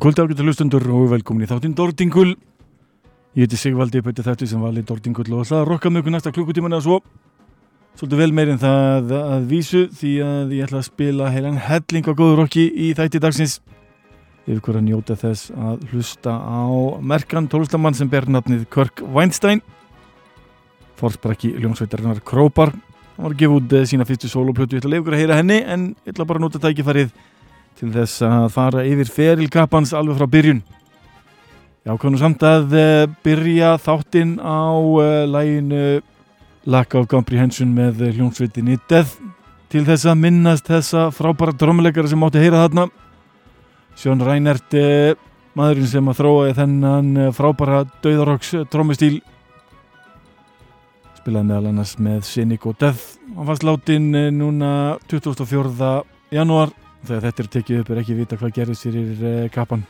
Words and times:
Góð 0.00 0.14
kvöldi 0.14 0.32
ágættu 0.32 0.44
hlustundur 0.46 0.84
og 0.96 1.10
velkomin 1.10 1.44
í 1.44 1.46
þáttinn 1.50 1.74
Dordingul. 1.76 2.30
Ég 3.36 3.44
heiti 3.44 3.58
Sigvaldi 3.60 4.00
Pötti 4.00 4.22
Þetta 4.24 4.46
sem 4.48 4.62
vali 4.64 4.80
Dordingul 4.80 5.26
og 5.36 5.44
það 5.44 5.66
rokka 5.68 5.90
mjög 5.92 6.06
næsta 6.14 6.30
klukkutíman 6.32 6.72
eða 6.72 6.84
svo. 6.86 7.00
Svolítið 8.00 8.22
vel 8.22 8.32
meirinn 8.32 8.62
það 8.62 9.10
að 9.18 9.42
vísu 9.50 9.82
því 9.92 10.12
að 10.24 10.54
ég 10.56 10.64
ætla 10.64 10.80
að 10.80 10.86
spila 10.86 11.28
heilan 11.34 11.58
helling 11.60 12.08
á 12.08 12.16
góður 12.16 12.40
rokki 12.40 12.64
í 12.72 12.94
þætti 12.96 13.20
dagsins. 13.20 13.58
Vil 14.46 14.62
hverja 14.64 14.80
njóta 14.86 15.18
þess 15.20 15.52
að 15.52 15.84
hlusta 15.90 16.32
á 16.32 16.64
merkan 17.04 17.50
tólustamann 17.52 17.98
sem 17.98 18.08
ber 18.08 18.24
nafnið 18.24 18.70
Kirk 18.72 19.02
Weinstein. 19.04 19.60
Forsbrekki 20.96 21.52
ljónsveitarinnar 21.60 22.24
Krópar. 22.24 22.72
Hann 23.18 23.26
var 23.26 23.36
að 23.36 23.42
gefa 23.44 23.60
út 23.60 23.76
sína 23.84 24.08
fyrstu 24.08 24.32
soloplötu. 24.32 24.78
Ég 24.78 24.80
ætla 24.80 24.94
að 24.94 24.96
leiða 24.96 25.04
ykkur 25.04 25.18
að 25.18 25.22
heyra 25.26 25.38
henni 25.42 25.60
en 25.60 25.86
ég 26.06 26.14
ætla 26.14 26.24
bara 26.24 26.40
að 26.40 26.48
nota 26.48 26.62
tækifærið 26.64 27.12
til 27.80 27.88
þess 27.94 28.20
að 28.26 28.46
fara 28.52 28.84
yfir 28.84 29.08
ferilkappans 29.08 29.94
alveg 29.96 30.18
frá 30.18 30.28
byrjun. 30.28 30.60
Já, 31.80 31.94
konum 31.96 32.18
samt 32.20 32.42
að 32.44 32.74
uh, 32.76 33.06
byrja 33.24 33.72
þáttinn 33.80 34.34
á 34.36 34.68
uh, 34.76 35.24
læginu 35.24 36.02
Lack 36.68 36.92
of 36.98 37.06
Comprehension 37.08 37.70
með 37.72 38.02
hljómsveitinni 38.10 38.76
Death 38.90 39.16
til 39.72 39.86
þess 39.86 40.04
að 40.10 40.20
minnast 40.20 40.68
þessa 40.68 41.06
frábæra 41.14 41.54
drömmuleikara 41.56 42.10
sem 42.10 42.26
átti 42.26 42.36
að 42.36 42.44
heyra 42.44 42.66
þarna. 42.66 42.84
Sjón 43.96 44.20
Reinert, 44.28 44.76
uh, 44.76 45.16
maðurinn 45.56 45.88
sem 45.94 46.12
að 46.12 46.20
þróa 46.20 46.52
þennan 46.60 47.32
frábæra 47.36 47.86
döðarokks 48.04 48.52
drömmustýl 48.68 49.16
spilaði 51.20 51.48
meðal 51.48 51.72
annars 51.72 51.96
með 52.00 52.22
Cynic 52.28 52.68
og 52.68 52.76
Death. 52.80 53.16
Hann 53.36 53.48
fannst 53.48 53.64
látin 53.64 54.12
núna 54.36 54.70
24. 55.08 55.90
janúar 56.32 56.72
þegar 57.06 57.26
þetta 57.26 57.42
er 57.42 57.50
tekið 57.54 57.80
upp 57.80 57.90
er 57.90 58.02
ekki 58.02 58.18
vita 58.18 58.38
hvað 58.40 58.54
gerðist 58.58 58.86
fyrir 58.86 59.24
uh, 59.24 59.48
kappan. 59.54 59.84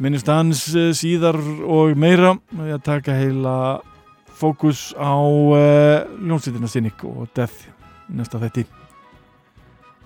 Minnist 0.00 0.30
hans 0.32 0.64
uh, 0.72 0.90
síðar 0.96 1.38
og 1.68 1.96
meira. 2.00 2.34
Að 2.56 2.82
taka 2.86 3.16
heila 3.18 3.54
fókus 4.40 4.90
á 4.96 5.12
uh, 5.20 6.08
ljónsveitina 6.24 6.70
Cynic 6.70 7.04
og 7.04 7.28
Death 7.36 7.68
næsta 8.10 8.40
þetti 8.42 8.64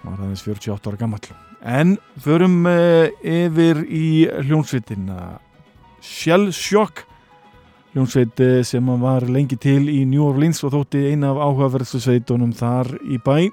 var 0.05 0.19
aðeins 0.19 0.43
48 0.45 0.91
ára 0.91 0.99
gammal 1.01 1.21
en 1.65 1.95
förum 2.21 2.67
yfir 2.69 3.79
í 3.89 4.27
hljónsveitina 4.45 5.39
Shell 6.05 6.51
Shock 6.53 7.07
hljónsveit 7.95 8.43
sem 8.69 8.91
var 9.01 9.25
lengi 9.25 9.57
til 9.57 9.87
í 9.89 10.03
New 10.05 10.27
Orleans 10.27 10.61
og 10.67 10.75
þótti 10.75 11.07
eina 11.15 11.31
af 11.33 11.41
áhugaverðstu 11.47 12.03
sveitunum 12.05 12.53
þar 12.59 12.91
í 13.09 13.17
bæ 13.17 13.49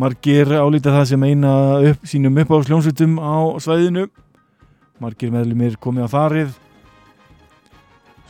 margir 0.00 0.48
álítið 0.48 0.94
það 0.96 1.06
sem 1.10 1.24
eina 1.28 1.52
upp, 1.90 2.04
sínum 2.08 2.38
upp 2.40 2.52
á 2.54 2.56
sljónsvitum 2.64 3.18
á 3.20 3.36
svæðinu. 3.60 4.06
Margir 5.00 5.32
meðlumir 5.32 5.76
komið 5.80 6.06
að 6.06 6.14
farið. 6.14 6.54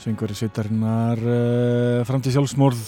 Söngari 0.01 0.35
sveitarinnar 0.39 1.21
uh, 1.21 2.03
fram 2.09 2.23
til 2.25 2.35
sjálfsmorð. 2.35 2.83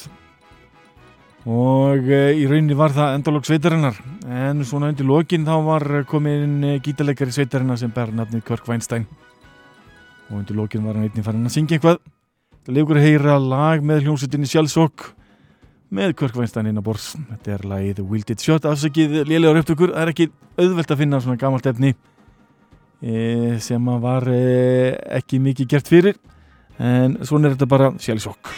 Og 1.43 2.09
uh, 2.09 2.31
í 2.35 2.47
rauninni 2.49 2.79
var 2.79 2.95
það 2.97 3.19
endalók 3.19 3.47
sveitarinnar. 3.47 3.99
En 4.27 4.65
svona 4.67 4.91
undir 4.91 5.07
lokin 5.07 5.47
þá 5.47 5.55
var 5.67 5.89
komin 6.11 6.59
uh, 6.65 6.77
gítarleikari 6.83 7.35
sveitarinnar 7.35 7.79
sem 7.79 7.93
ber 7.95 8.15
nafnið 8.17 8.47
Kirk 8.49 8.67
Weinstein. 8.71 9.07
Og 10.31 10.41
undir 10.41 10.59
lokin 10.59 10.87
var 10.87 10.99
hann 10.99 11.11
einnig 11.11 11.27
farin 11.27 11.47
að 11.47 11.59
syngja 11.59 11.79
eitthvað. 11.79 12.03
Það 12.63 12.79
leikur 12.79 12.99
að 12.99 13.11
heyra 13.11 13.39
lag 13.43 13.83
með 13.85 14.07
hljómsveitinni 14.07 14.51
sjálfsokk 14.51 15.11
með 15.93 16.15
Körkvænstein 16.21 16.71
inn 16.71 16.81
á 16.81 16.85
bors 16.85 17.13
þetta 17.17 17.55
er 17.57 17.67
lagið 17.69 18.03
Will 18.07 18.25
It 18.25 18.45
Shot 18.45 18.67
afsakið 18.69 19.23
lélegar 19.29 19.61
upptökur, 19.61 19.93
það 19.93 20.07
er 20.07 20.13
ekki 20.15 20.29
auðvelt 20.57 20.95
að 20.95 21.03
finna 21.03 21.21
svona 21.25 21.41
gammalt 21.41 21.69
efni 21.69 21.93
e, 23.03 23.59
sem 23.65 23.93
var 24.05 24.29
e, 24.33 24.43
ekki 25.21 25.43
mikið 25.43 25.73
gert 25.75 25.93
fyrir 25.93 26.21
en 26.81 27.19
svona 27.27 27.51
er 27.51 27.57
þetta 27.57 27.71
bara 27.71 27.93
sjálfsokk 28.01 28.55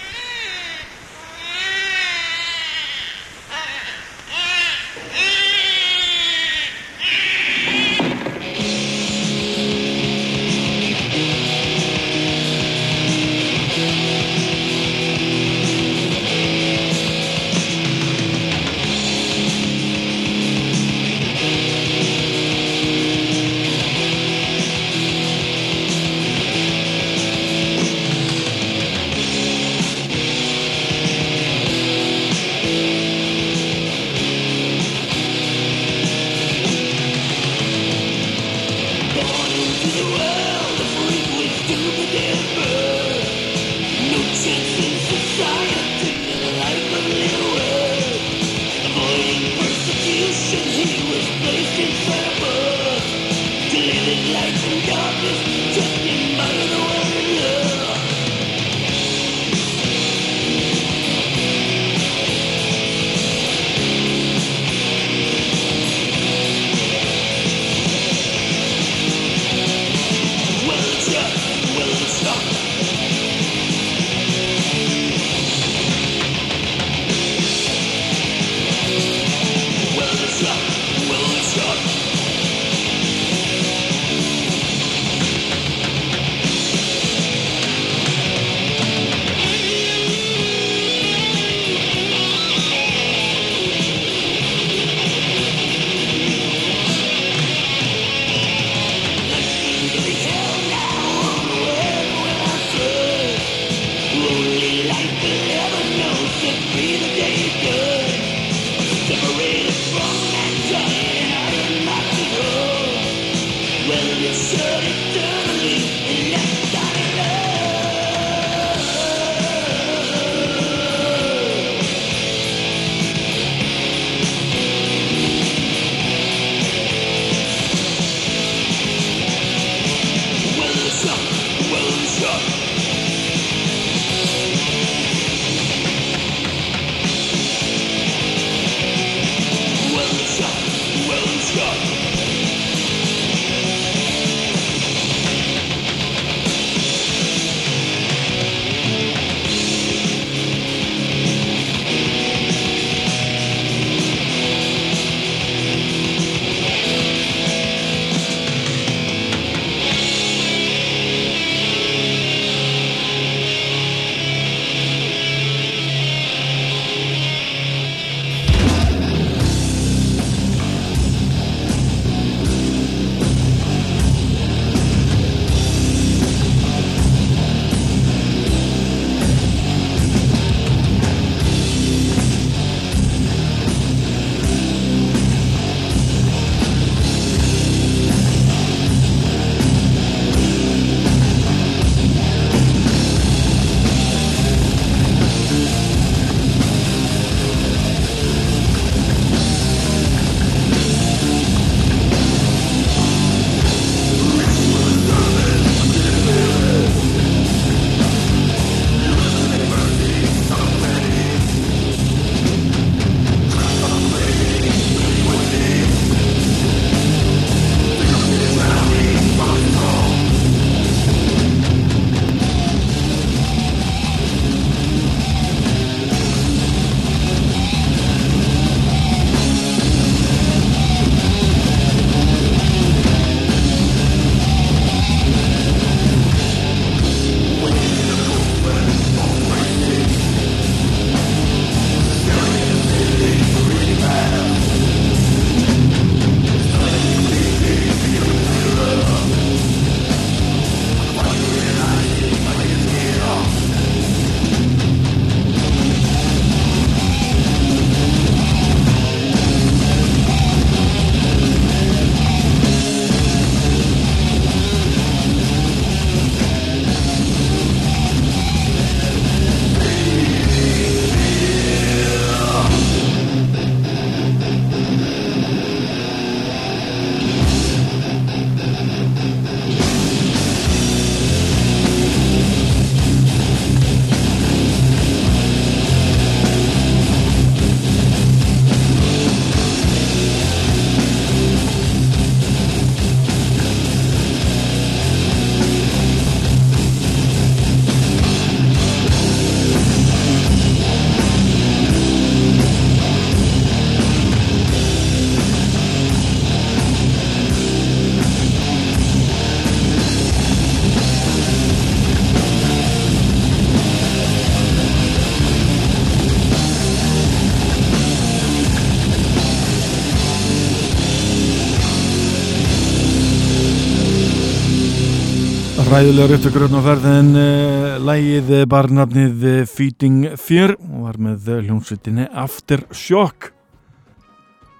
Ræðilegar 326.04 326.34
upptökur 326.36 326.64
á 326.68 326.80
ferðin 326.84 327.28
uh, 327.32 327.94
lægið 328.04 328.50
barnafnið 328.68 329.44
uh, 329.48 329.52
Feeding 329.64 330.34
Fear 330.36 330.74
og 330.76 331.06
var 331.06 331.16
með 331.16 331.46
hljómsveitinni 331.62 332.26
Aftershock 332.28 333.46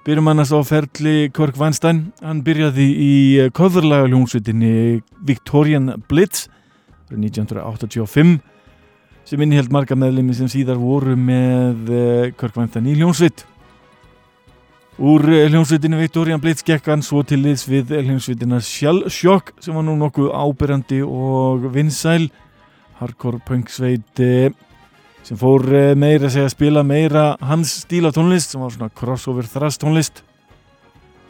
Byrjum 0.05 0.29
annars 0.29 0.53
á 0.53 0.61
ferli 0.69 1.31
Körk 1.33 1.57
Weinstein. 1.57 2.03
Hann 2.21 2.43
byrjaði 2.45 2.91
í 2.93 3.15
köðurlaga 3.57 4.11
hljómsveitinni 4.11 5.01
Victorian 5.25 5.95
Blitz 6.13 6.45
1985 7.09 8.37
sem 9.25 9.47
inniheld 9.49 9.73
marga 9.73 9.97
meðlemi 9.97 10.37
sem 10.37 10.53
síðar 10.53 10.77
voru 10.77 11.17
með 11.17 11.89
uh, 11.89 12.29
Körkvæntan 12.37 12.93
í 12.93 12.99
hljónsveit 13.01 13.47
Úr 14.99 15.25
uh, 15.27 15.47
hljónsveitinu 15.51 15.99
Victorian 15.99 16.43
Blitz 16.43 16.63
gekk 16.67 16.87
hann 16.93 17.03
svo 17.03 17.25
til 17.27 17.41
liðs 17.43 17.65
við 17.67 17.97
hljónsveitina 17.99 18.61
Shell 18.63 19.09
Shock 19.11 19.55
sem 19.65 19.75
var 19.75 19.87
nú 19.87 19.97
nokkuð 19.99 20.31
ábyrrandi 20.31 21.01
og 21.03 21.67
vinsæl 21.75 22.29
hardcore 23.01 23.43
punk 23.47 23.73
sveit 23.75 24.23
uh, 24.23 24.53
sem 25.25 25.41
fór 25.41 25.65
meira 25.99 26.29
að 26.29 26.37
segja 26.37 26.51
að 26.51 26.55
spila 26.55 26.85
meira 26.87 27.25
hans 27.43 27.81
stíla 27.87 28.13
tónlist 28.15 28.55
sem 28.55 28.63
var 28.63 28.71
svona 28.75 28.93
crossover 28.95 29.49
thrash 29.51 29.83
tónlist 29.83 30.23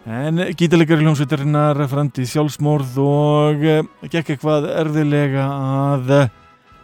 En 0.04 0.36
gítalegari 0.52 1.00
hljómsveitarinnar 1.00 1.78
frandi 1.88 2.26
sjálfsmórð 2.28 2.98
og 3.00 3.62
gekk 4.12 4.34
eitthvað 4.34 4.66
erfilega 4.74 5.46
að 5.48 6.10
uh, 6.12 6.26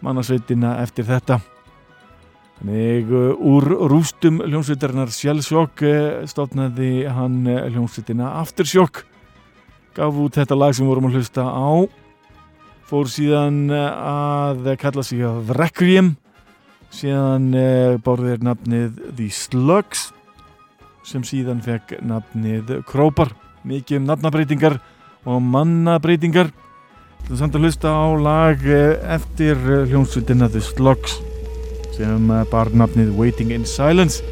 mannasveitina 0.01 0.79
eftir 0.81 1.05
þetta. 1.05 1.37
Þannig 2.61 3.09
uh, 3.09 3.33
úr 3.41 3.65
rústum 3.89 4.43
hljómsveitarinnar 4.45 5.09
sjálfsjokk 5.15 5.81
stofnaði 6.29 7.07
hann 7.09 7.47
hljómsveitina 7.49 8.35
Aftershock. 8.43 9.07
Gaf 9.97 10.19
út 10.21 10.37
þetta 10.37 10.59
lag 10.59 10.77
sem 10.77 10.89
vorum 10.89 11.09
að 11.09 11.17
hlusta 11.19 11.47
á. 11.49 11.89
Fór 12.91 13.09
síðan 13.09 13.71
að 13.73 14.75
kalla 14.83 15.05
sig 15.07 15.23
að 15.25 15.55
Requiem. 15.57 16.15
Síðan 16.93 17.49
bárði 18.03 18.35
þeir 18.35 18.45
nafnið 18.49 19.03
The 19.15 19.29
Slugs 19.33 20.09
sem 21.07 21.25
síðan 21.25 21.63
fekk 21.65 21.97
nafnið 22.05 22.81
Krópar 22.89 23.33
mikið 23.65 24.03
um 24.03 24.11
nafnabreitingar 24.11 24.79
og 25.25 25.41
mannabreitingar 25.45 26.53
samt 27.31 27.55
að 27.55 27.67
hlusta 27.67 27.93
á 27.95 28.09
lag 28.21 28.63
eftir 28.67 29.59
hljómsveitina 29.89 30.51
The 30.51 30.65
Slugs 30.65 31.21
sem 32.01 32.31
bar 32.49 32.71
nafnið 32.73 33.11
Waiting 33.19 33.51
in 33.53 33.67
Silence 33.69 34.25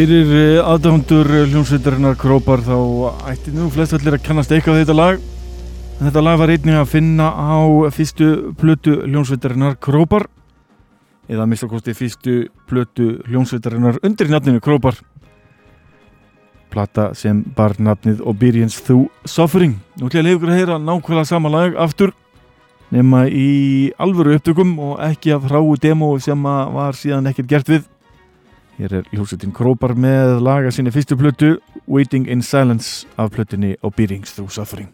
Fyrir 0.00 0.30
eh, 0.32 0.58
aðdæfundur 0.64 1.28
hljómsveitarinnar 1.50 2.14
Krópar 2.16 2.62
þá 2.64 2.76
ætti 3.28 3.50
nú 3.52 3.66
flest 3.68 3.92
allir 3.92 4.14
að 4.16 4.22
kannast 4.24 4.54
eitthvað 4.56 4.78
þetta 4.78 4.94
lag. 4.96 5.26
Þetta 5.98 6.22
lag 6.24 6.38
var 6.40 6.52
einnig 6.54 6.78
að 6.80 6.88
finna 6.88 7.26
á 7.28 7.60
fyrstu 7.92 8.28
plötu 8.56 8.94
hljómsveitarinnar 9.02 9.76
Krópar 9.76 10.24
eða 11.28 11.44
að 11.44 11.52
mista 11.52 11.68
kosti 11.68 11.92
fyrstu 11.98 12.38
plötu 12.70 13.10
hljómsveitarinnar 13.28 14.00
undir 14.00 14.32
nafninu 14.32 14.64
Krópar. 14.64 14.96
Plata 16.72 17.10
sem 17.12 17.44
bar 17.44 17.76
nafnið 17.76 18.24
Obedience 18.24 18.80
Through 18.80 19.12
Suffering. 19.28 19.76
Nú 20.00 20.08
ætlum 20.08 20.16
ég 20.16 20.24
að 20.24 20.30
leiða 20.30 20.40
ykkur 20.40 20.54
að 20.54 20.60
heyra 20.62 20.80
nákvæmlega 20.80 21.28
sama 21.34 21.52
lag 21.52 21.76
aftur 21.76 22.16
nema 22.88 23.26
í 23.28 23.92
alvöru 24.00 24.40
upptökum 24.40 24.78
og 24.80 24.98
ekki 25.12 25.36
af 25.36 25.44
hráu 25.52 25.76
demo 25.76 26.14
sem 26.16 26.52
var 26.80 26.96
síðan 26.96 27.34
ekkert 27.34 27.52
gert 27.52 27.76
við. 27.76 27.90
Hér 28.80 28.94
er 28.96 29.08
hljómsveitin 29.12 29.50
Krópar 29.52 29.92
með 29.92 30.38
laga 30.40 30.70
sinni 30.72 30.88
fyrstu 30.94 31.18
plötu 31.20 31.50
Waiting 31.84 32.24
in 32.32 32.40
Silence 32.40 33.04
af 33.20 33.28
plötunni 33.34 33.74
Obedience 33.84 34.32
Through 34.32 34.56
Suffering 34.56 34.88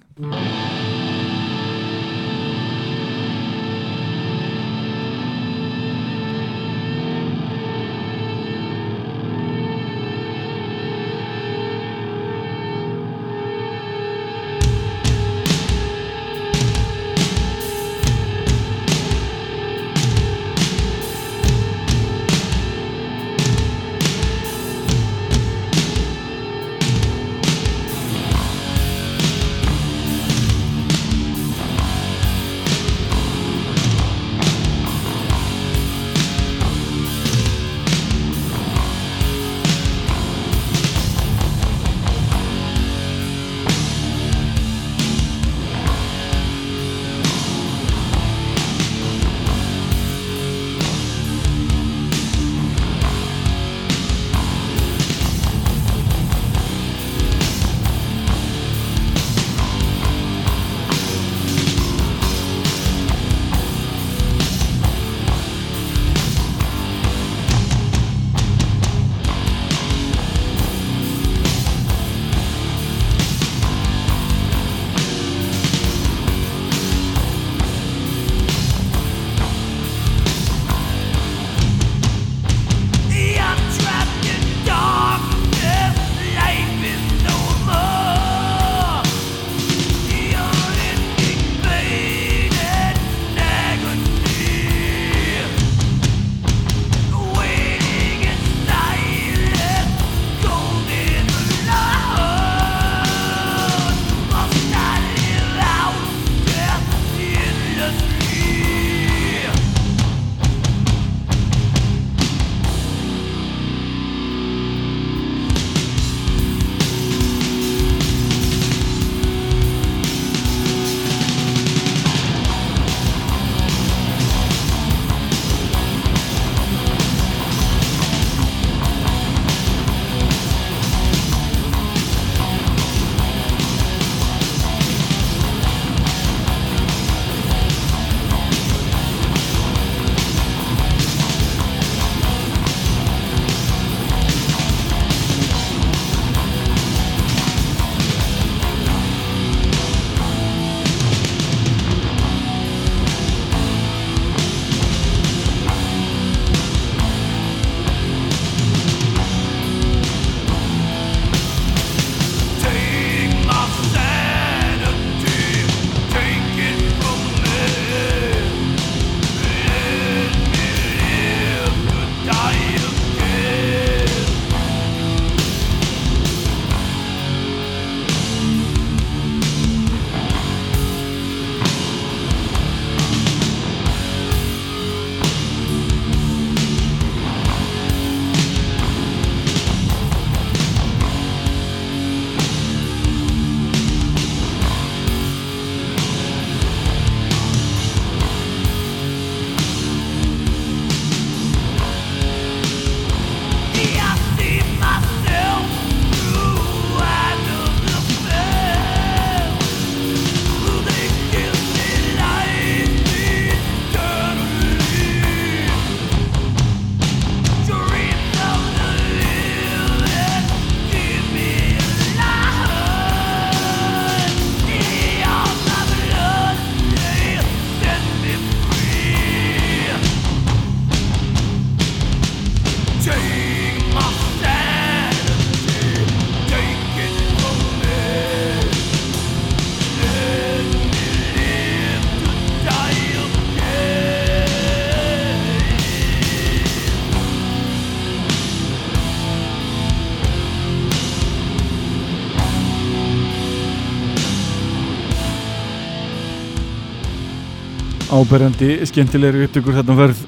áberandi 258.17 258.69
skemmtilegri 258.89 259.45
upptökur 259.47 259.75
þarna 259.77 259.95
verð 259.99 260.21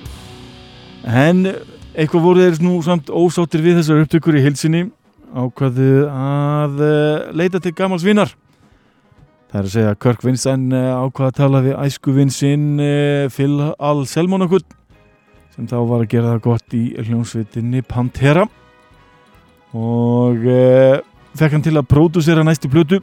en 1.09 1.39
eitthvað 1.97 2.25
voru 2.25 2.45
þeir 2.45 2.59
nú 2.67 2.75
samt 2.85 3.09
ósáttir 3.09 3.63
við 3.65 3.79
þessar 3.81 4.03
upptökur 4.03 4.37
í 4.37 4.43
heilsinni 4.45 4.83
ákvaðu 5.33 6.05
að 6.09 6.83
uh, 6.85 7.29
leita 7.37 7.61
til 7.65 7.73
gamals 7.79 8.05
vinnar 8.05 8.35
það 9.49 9.61
er 9.61 9.69
að 9.69 9.73
segja 9.75 9.95
að 9.95 10.01
Kirk 10.05 10.27
Vincent 10.27 10.77
uh, 10.77 10.91
ákvaða 11.07 11.33
að 11.33 11.39
tala 11.41 11.63
við 11.65 11.79
æsku 11.87 12.17
vinsinn 12.17 12.67
uh, 12.77 13.25
Phil 13.33 13.57
Al 13.73 14.05
Selmonakut 14.11 14.77
sem 15.55 15.69
þá 15.71 15.79
var 15.89 16.05
að 16.05 16.11
gera 16.13 16.35
það 16.35 16.45
gott 16.45 16.77
í 16.77 16.85
hljómsveitinni 17.03 17.81
Pantera. 17.83 18.45
Og 19.75 20.45
fekk 21.37 21.57
hann 21.57 21.65
til 21.67 21.75
að 21.77 21.89
pródúsera 21.91 22.45
næstu 22.47 22.71
plötu 22.73 23.01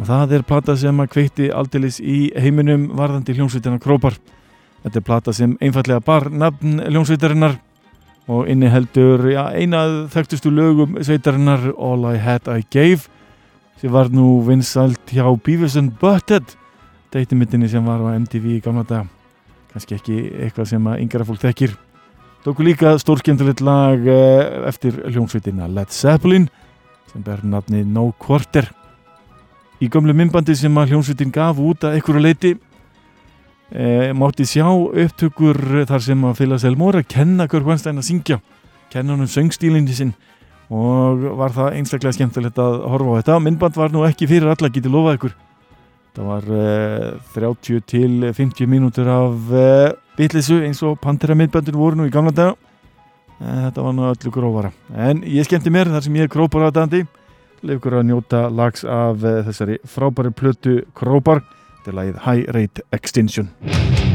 og 0.00 0.06
það 0.08 0.38
er 0.38 0.44
plata 0.48 0.74
sem 0.80 1.00
að 1.02 1.10
kveikti 1.12 1.50
aldeilis 1.52 1.98
í 2.00 2.30
heiminum 2.40 2.86
varðandi 2.96 3.34
hljómsveitina 3.36 3.80
Krópar. 3.82 4.14
Þetta 4.80 4.96
er 4.96 5.04
plata 5.04 5.34
sem 5.36 5.58
einfallega 5.60 6.00
bar 6.00 6.30
nafn 6.32 6.80
hljómsveitarinnar 6.86 7.58
og 8.32 8.48
inni 8.48 8.70
heldur 8.72 9.26
ja, 9.28 9.50
einað 9.52 10.06
þekktustu 10.14 10.52
lögum 10.54 10.96
sveitarinnar 11.04 11.74
All 11.76 12.06
I 12.08 12.16
Had 12.22 12.48
I 12.48 12.64
Gave 12.72 13.10
sem 13.80 13.92
var 13.92 14.08
nú 14.12 14.38
vinsalt 14.46 15.12
hjá 15.12 15.26
Beavis 15.44 15.76
and 15.76 15.92
Butthead 16.00 16.56
deytimindinni 17.12 17.68
sem 17.68 17.84
var 17.84 18.00
á 18.00 18.16
MTV 18.16 18.56
í 18.56 18.64
gamla 18.64 18.86
dag 18.88 19.12
kannski 19.74 19.98
ekki 19.98 20.18
eitthvað 20.46 20.72
sem 20.72 20.90
að 20.90 21.04
yngra 21.04 21.28
fólk 21.28 21.44
þekkir. 21.44 21.76
Tóku 22.40 22.64
líka 22.64 22.96
stórskjöndulit 22.98 23.60
lag 23.60 24.08
eh, 24.08 24.64
eftir 24.70 24.96
hljómsveitina 25.12 25.68
Led 25.68 25.92
Zeppelin 25.92 26.48
sem 27.12 27.20
ber 27.26 27.44
nafni 27.44 27.84
No 27.84 28.08
Quarter 28.16 28.79
í 29.80 29.88
gamlu 29.88 30.14
myndbandi 30.16 30.54
sem 30.58 30.76
að 30.76 30.92
hljómsveitin 30.92 31.32
gaf 31.32 31.60
út 31.60 31.86
að 31.88 31.96
einhverju 31.96 32.22
leiti 32.22 32.50
e, 33.72 34.12
mátti 34.16 34.46
sjá 34.48 34.66
upptökur 34.68 35.86
þar 35.88 36.04
sem 36.04 36.24
að 36.28 36.40
Fila 36.42 36.58
Selmóra 36.60 37.02
kenna 37.06 37.48
Körk 37.50 37.68
Vanstein 37.68 38.00
að 38.00 38.08
syngja. 38.10 38.40
Kenna 38.92 39.14
hann 39.14 39.24
um 39.24 39.30
söngstílinni 39.30 39.94
sinn. 39.96 40.12
Og 40.70 41.22
var 41.38 41.54
það 41.54 41.78
einstaklega 41.78 42.14
skemmtilegt 42.14 42.58
að 42.62 42.76
horfa 42.92 43.14
á 43.14 43.18
þetta. 43.20 43.38
Myndband 43.42 43.78
var 43.78 43.94
nú 43.94 44.04
ekki 44.06 44.28
fyrir 44.30 44.50
alla 44.52 44.70
getið 44.70 44.94
lofað 44.94 45.16
ykkur. 45.18 45.36
Það 46.18 46.28
var 46.28 46.50
e, 46.58 46.66
30 47.36 47.86
til 47.86 48.26
50 48.36 48.70
mínútur 48.70 49.08
af 49.10 49.54
e, 49.54 49.68
bitlisu 50.18 50.60
eins 50.66 50.82
og 50.84 50.98
Pantera 51.00 51.36
myndbandur 51.38 51.78
voru 51.78 52.00
nú 52.00 52.08
í 52.10 52.12
gamla 52.12 52.34
dag 52.34 52.52
e, 53.38 53.46
þetta 53.46 53.86
var 53.86 53.96
nú 53.96 54.10
öllu 54.10 54.34
grófara. 54.34 54.74
En 54.92 55.22
ég 55.24 55.46
skemmti 55.46 55.72
mér 55.72 55.88
þar 55.94 56.04
sem 56.04 56.18
ég 56.18 56.26
er 56.26 56.32
grópar 56.32 56.66
aðdandi 56.68 57.06
leikur 57.66 57.98
að 57.98 58.06
njóta 58.10 58.44
lags 58.48 58.84
af 58.84 59.24
e, 59.24 59.34
þessari 59.48 59.80
frábæri 59.84 60.34
plötu 60.36 60.78
Krópar 60.96 61.44
Þetta 61.80 61.92
er 61.92 61.98
lagið 62.00 62.22
High 62.26 62.54
Rate 62.56 62.88
Extinction 62.92 64.09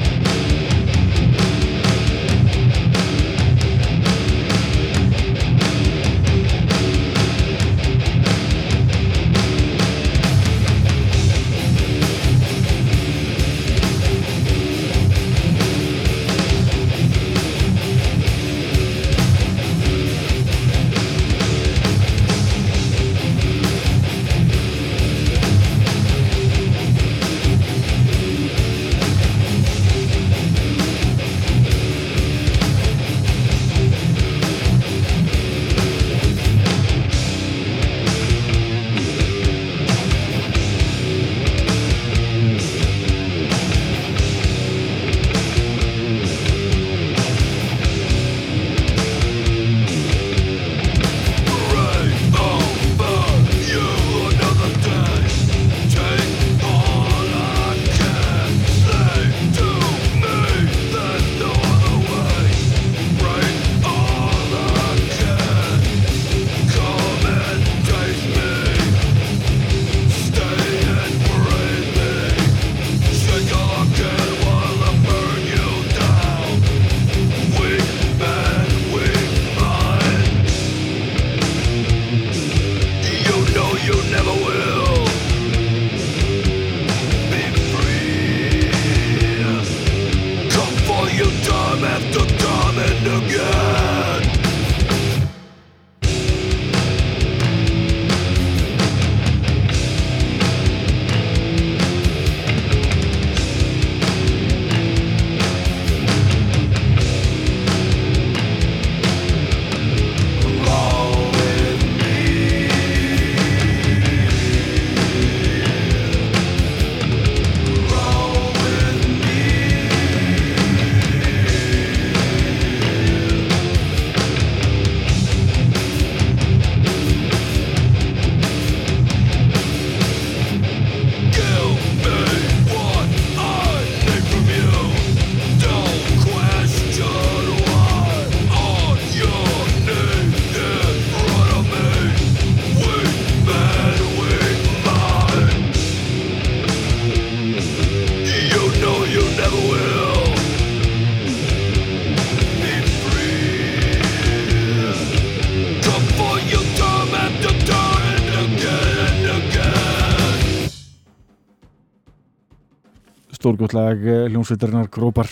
stórgóttlag 163.65 164.30
hljómsveitarinnar 164.30 164.89
Grópar. 164.89 165.28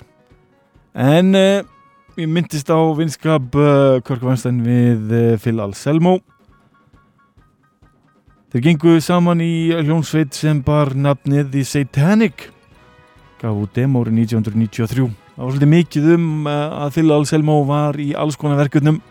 En 0.93 1.33
uh, 1.33 1.61
ég 2.15 2.27
myndist 2.27 2.69
á 2.69 2.77
vinskap 2.97 3.53
uh, 3.55 4.01
Körk 4.01 4.21
Vanstein 4.21 4.61
við 4.65 5.11
uh, 5.11 5.37
Phil 5.37 5.61
Anselmo. 5.61 6.19
Þeir 8.53 8.65
gengu 8.67 8.97
saman 9.01 9.41
í 9.41 9.73
hljómsveit 9.73 10.33
sem 10.33 10.61
bar 10.65 10.93
nafnið 10.95 11.51
The 11.53 11.63
Satanic. 11.65 12.49
Gaf 13.41 13.53
út 13.53 13.73
demo 13.75 14.03
árið 14.03 14.25
1993 14.25 15.09
það 15.33 15.41
var 15.43 15.53
svolítið 15.53 15.73
mikið 15.73 16.11
um 16.13 16.27
að 16.49 16.91
Phil 16.93 17.09
Anselmo 17.13 17.63
var 17.65 17.97
í 18.01 18.13
alls 18.13 18.37
konar 18.37 18.61
verkefnum. 18.61 19.01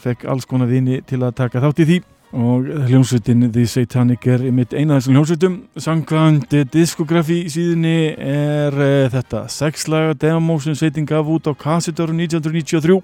Fekk 0.00 0.24
alls 0.28 0.48
konar 0.48 0.68
vini 0.68 1.00
til 1.04 1.20
að 1.20 1.36
taka 1.40 1.60
þátt 1.64 1.84
í 1.84 1.88
því 1.88 2.00
og 2.30 2.66
hljómsveitin 2.86 3.48
The 3.50 3.64
Satanic 3.66 4.26
er 4.30 4.44
einmitt 4.46 4.74
eina 4.74 4.94
af 4.94 5.02
þessum 5.02 5.16
hljómsveitum. 5.16 5.54
Sangkvæmt 5.82 6.52
diskografi 6.70 7.40
síðunni 7.50 8.12
er 8.14 8.76
uh, 8.76 9.08
þetta 9.10 9.48
sexlaga 9.50 10.14
demo 10.14 10.60
sem 10.62 10.76
sveitin 10.78 11.08
gaf 11.10 11.26
út 11.26 11.50
á 11.50 11.52
kassitóru 11.58 12.14
1993 12.14 13.00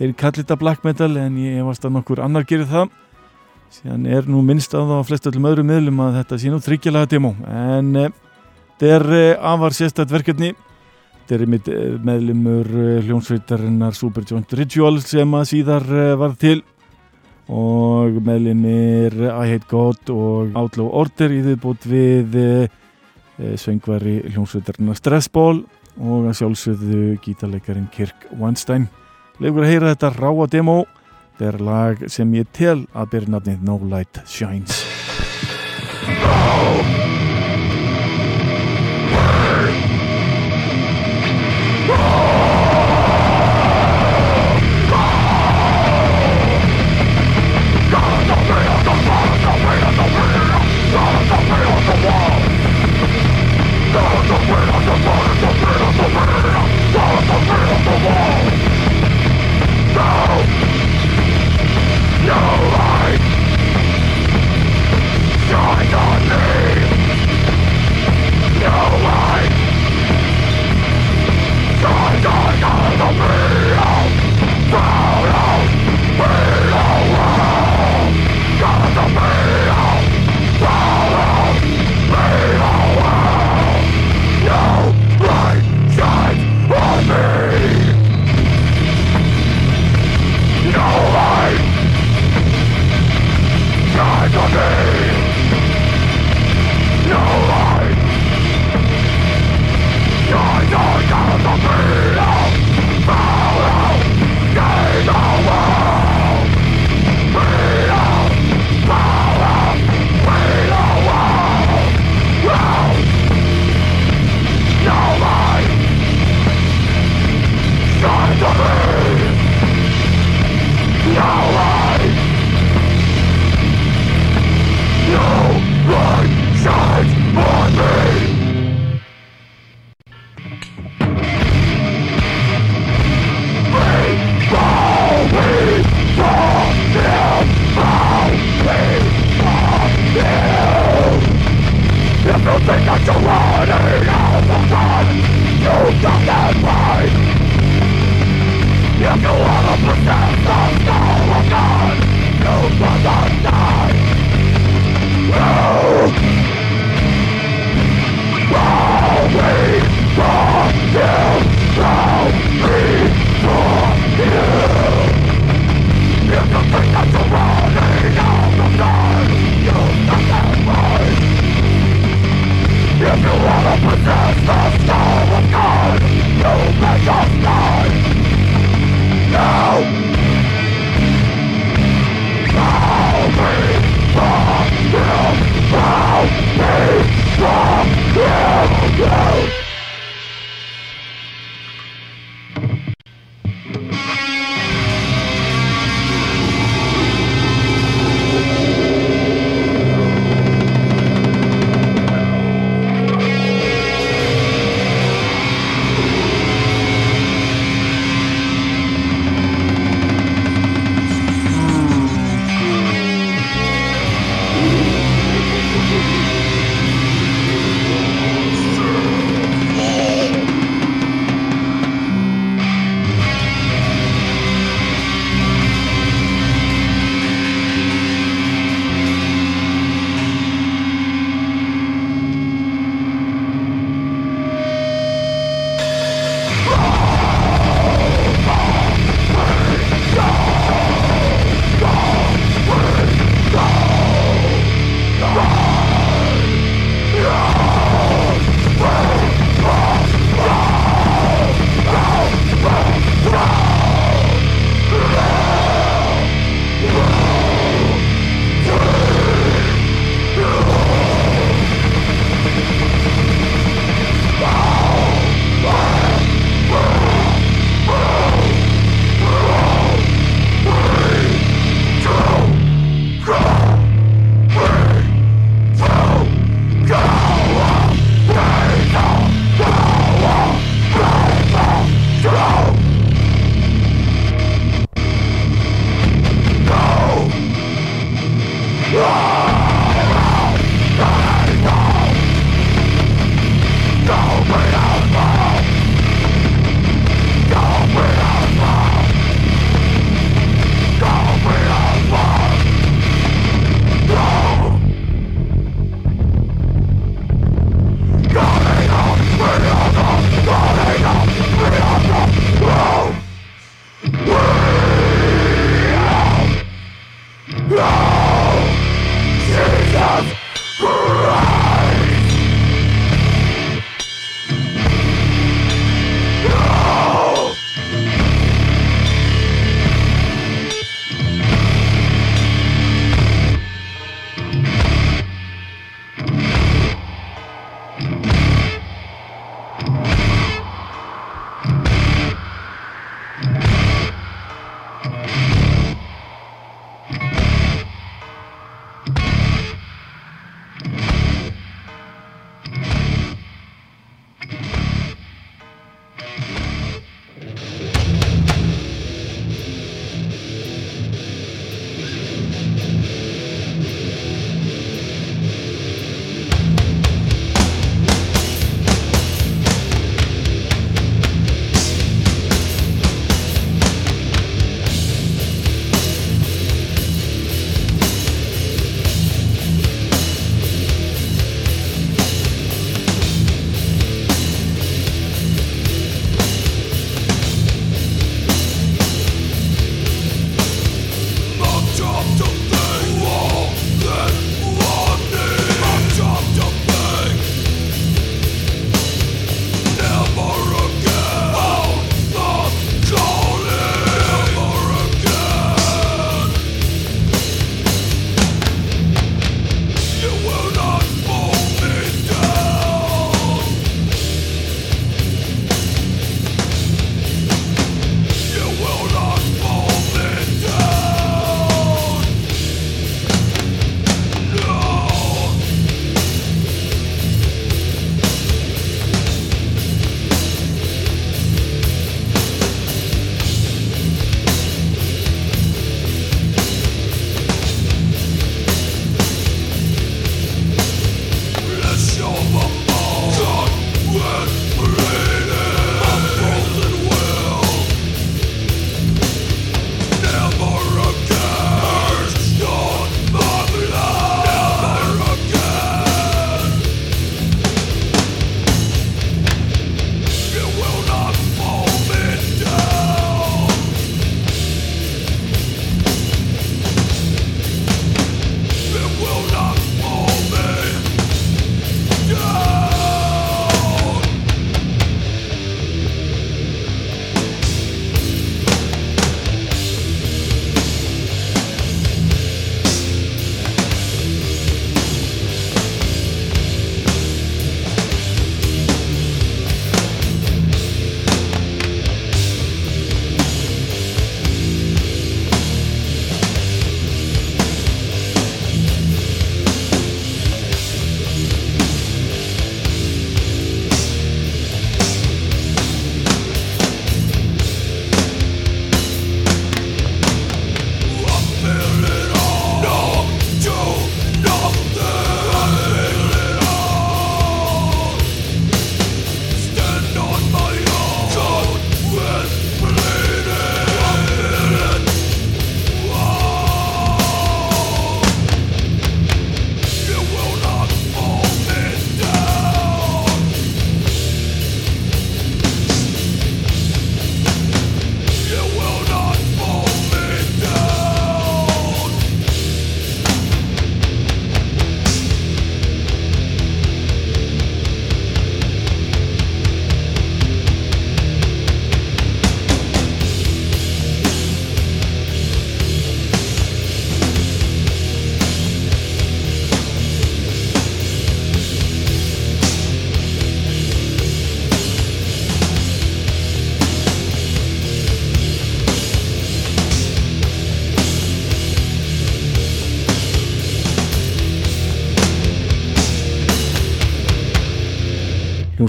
þeir 0.00 0.16
kallir 0.18 0.42
þetta 0.42 0.58
black 0.58 0.82
metal 0.82 1.14
en 1.22 1.38
ég 1.38 1.62
varst 1.62 1.86
að 1.86 1.94
nokkur 1.98 2.24
annar 2.24 2.48
gerir 2.48 2.66
það. 2.66 2.90
Síðan 3.72 4.10
er 4.10 4.26
nú 4.26 4.42
minnst 4.44 4.74
á 4.74 4.82
það 4.82 4.98
á 4.98 5.06
flest 5.06 5.30
öllum 5.30 5.48
öðrum 5.52 5.70
miðlum 5.70 6.02
að 6.02 6.18
þetta 6.18 6.40
sé 6.42 6.50
nú 6.50 6.58
þryggjalaga 6.66 7.12
demo. 7.14 7.32
En 7.46 7.94
uh, 7.94 8.10
þetta 8.74 8.92
er 8.98 9.08
uh, 9.12 9.54
afar 9.54 9.78
sérstætt 9.78 10.10
verkefni. 10.10 10.50
Þetta 11.22 11.38
er 11.38 11.46
mitt 11.46 11.68
meðlumur 12.02 12.66
hljónsveitarinnar 13.06 13.94
Superjoint 13.94 14.58
Ritual 14.58 14.96
sem 15.06 15.38
að 15.38 15.44
síðar 15.52 15.86
var 16.18 16.34
til 16.34 16.58
og 17.50 18.18
meðlumir 18.24 19.16
I 19.26 19.50
Hate 19.50 19.68
God 19.70 20.12
og 20.12 20.56
Outlaw 20.58 20.90
Order 21.02 21.34
í 21.34 21.42
þið 21.46 21.86
við 21.88 22.36
eh, 22.38 23.56
söngvari 23.58 24.20
hljónsveitarinnar 24.30 24.98
Stressball 25.00 25.62
og 26.00 26.28
að 26.30 26.38
sjálfsögðu 26.40 27.16
gítarleikarin 27.24 27.90
Kirk 27.92 28.28
Weinstein. 28.38 28.88
Legur 29.42 29.66
að 29.66 29.72
heyra 29.72 29.94
þetta 29.94 30.12
ráa 30.16 30.48
demo. 30.50 30.82
Þetta 31.32 31.48
er 31.48 31.64
lag 31.66 32.04
sem 32.12 32.36
ég 32.36 32.52
tel 32.54 32.84
að 32.92 33.10
byrja 33.16 33.34
nafnið 33.34 33.66
No 33.66 33.80
Light 33.90 34.22
Shines. 34.28 34.84
No! 36.22 37.21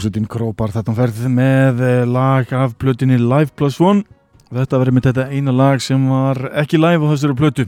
Hljómsveitin 0.03 0.25
Krópar 0.27 0.67
þetta 0.73 0.93
ferð 0.97 1.19
með 1.31 1.77
eh, 1.79 2.01
lag 2.03 2.49
af 2.51 2.73
plötinni 2.75 3.15
Live 3.15 3.53
Plus 3.55 3.77
One. 3.79 4.01
Þetta 4.51 4.79
verið 4.81 4.95
með 4.97 5.05
þetta 5.07 5.25
eina 5.31 5.53
lag 5.55 5.79
sem 5.79 6.01
var 6.11 6.41
ekki 6.59 6.75
live 6.75 7.07
á 7.07 7.11
þessari 7.13 7.35
plötu. 7.39 7.65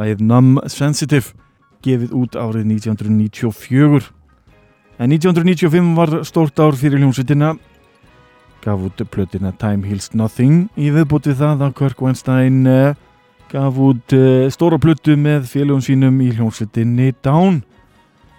Lagið 0.00 0.22
Numb 0.24 0.62
Sensitive 0.72 1.36
gefið 1.84 2.14
út 2.16 2.38
árið 2.40 2.64
1994 2.70 4.08
En 4.96 5.12
1995 5.12 5.92
var 5.98 6.14
stórt 6.24 6.64
ár 6.64 6.80
fyrir 6.80 7.02
hljómsveitina. 7.02 7.52
Gaf 8.64 8.88
út 8.88 9.04
plötina 9.12 9.52
Time 9.52 9.84
Heals 9.84 10.14
Nothing 10.16 10.70
í 10.80 10.88
viðbútið 10.96 11.42
það 11.42 11.68
að 11.68 11.76
Kirk 11.82 12.00
Weinstein 12.00 12.62
eh, 12.64 12.96
gaf 13.52 13.76
út 13.76 14.16
eh, 14.16 14.48
stóra 14.48 14.80
plötu 14.80 15.20
með 15.20 15.44
félagum 15.52 15.84
sínum 15.84 16.24
í 16.24 16.32
hljómsveitinni 16.32 17.12
Down 17.20 17.66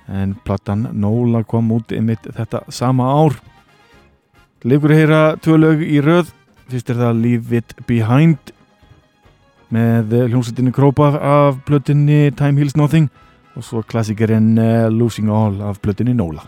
en 0.08 0.36
plattan 0.48 0.88
Nóla 0.94 1.44
kom 1.44 1.72
út 1.76 1.92
einmitt 1.92 2.28
þetta 2.36 2.64
sama 2.72 3.10
ár. 3.12 3.38
Að 4.66 4.92
heyra 4.96 5.22
tvö 5.42 5.58
lög 5.60 5.84
í 5.86 6.02
röð. 6.04 6.34
Fyrst 6.68 6.90
er 6.92 7.00
það 7.00 7.22
Leave 7.24 7.62
It 7.62 7.76
Behind 7.88 8.52
með 9.72 10.16
hljómsveitinni 10.28 10.74
Krópa 10.76 11.12
af 11.16 11.62
plötinni 11.68 12.32
Time 12.36 12.60
Heals 12.60 12.76
Nothing 12.80 13.10
og 13.58 13.66
svo 13.66 13.84
klassikerinn 13.84 14.56
uh, 14.60 14.88
Losing 14.94 15.32
All 15.34 15.62
af 15.66 15.82
plötinni 15.84 16.16
Nóla 16.16 16.46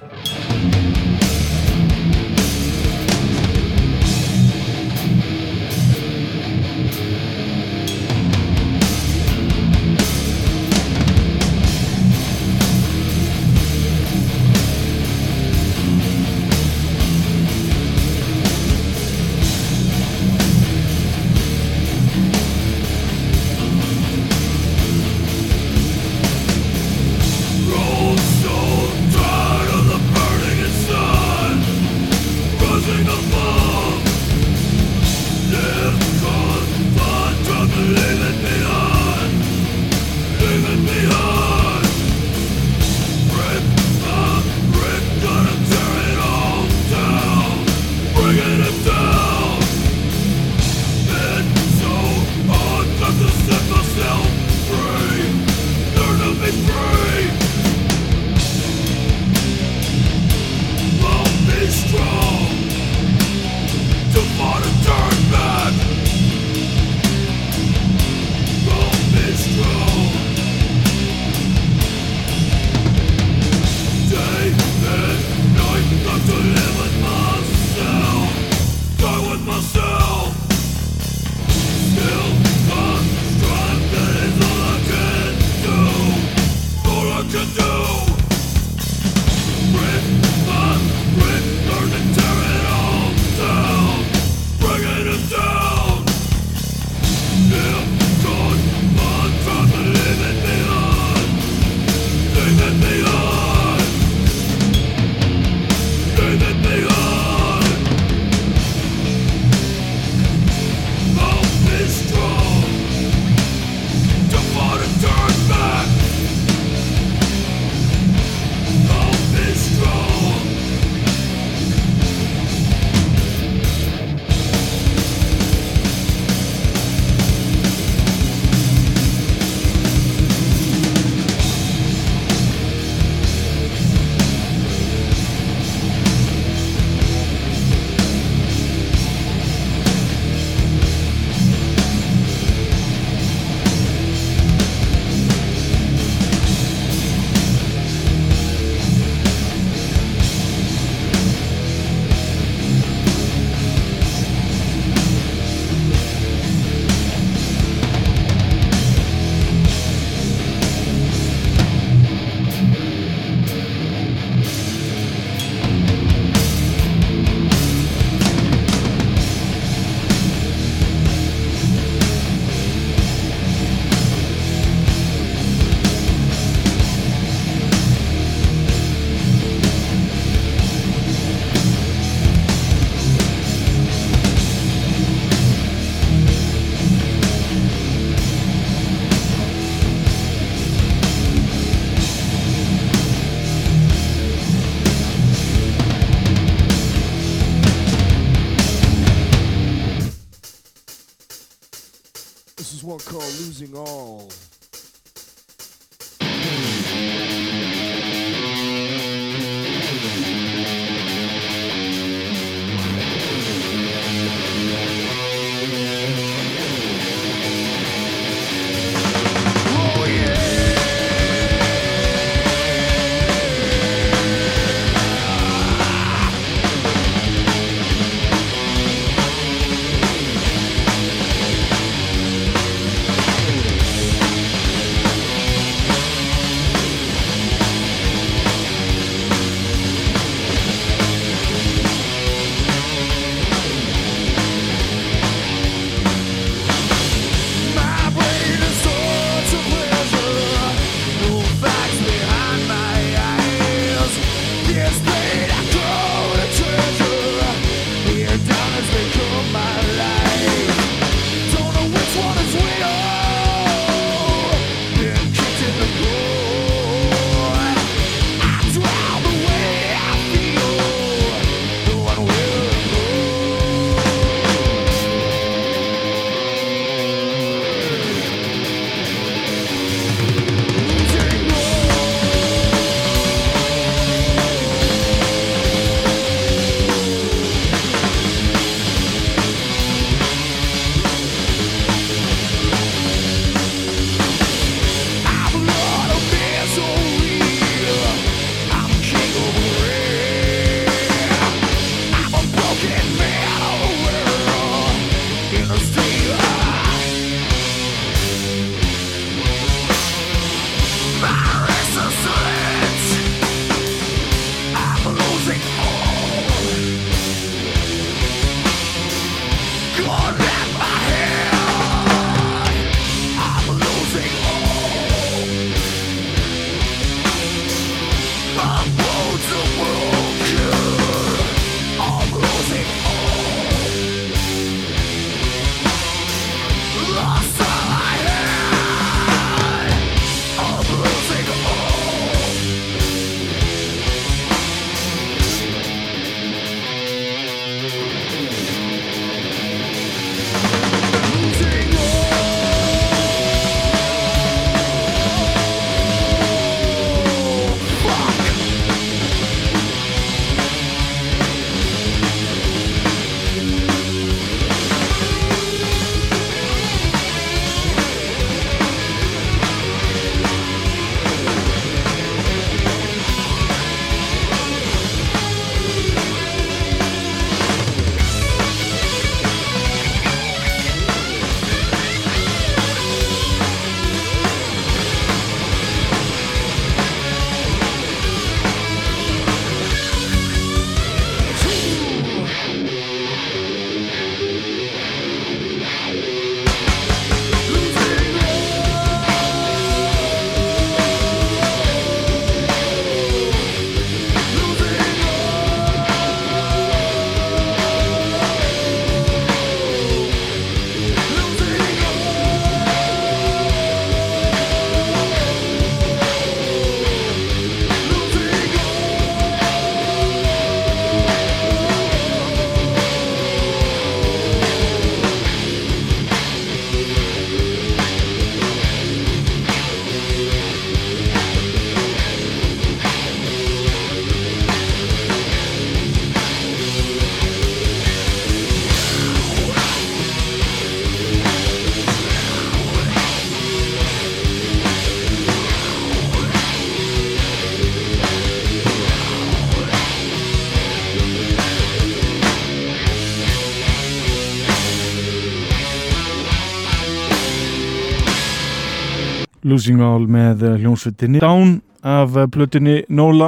Losing 459.80 460.02
All 460.04 460.26
með 460.28 460.66
hljónsveitinni 460.82 461.40
Down 461.40 461.78
af 462.04 462.34
plötunni 462.52 462.98
Nóla 463.08 463.48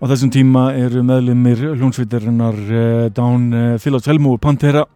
á 0.00 0.04
þessum 0.08 0.30
tíma 0.32 0.62
eru 0.72 1.02
meðlumir 1.04 1.60
hljónsveitarinnar 1.74 2.56
uh, 2.56 3.02
Down 3.12 3.76
Philip 3.76 4.08
Helmo 4.08 4.32
og 4.38 4.40
Pantera 4.40 4.86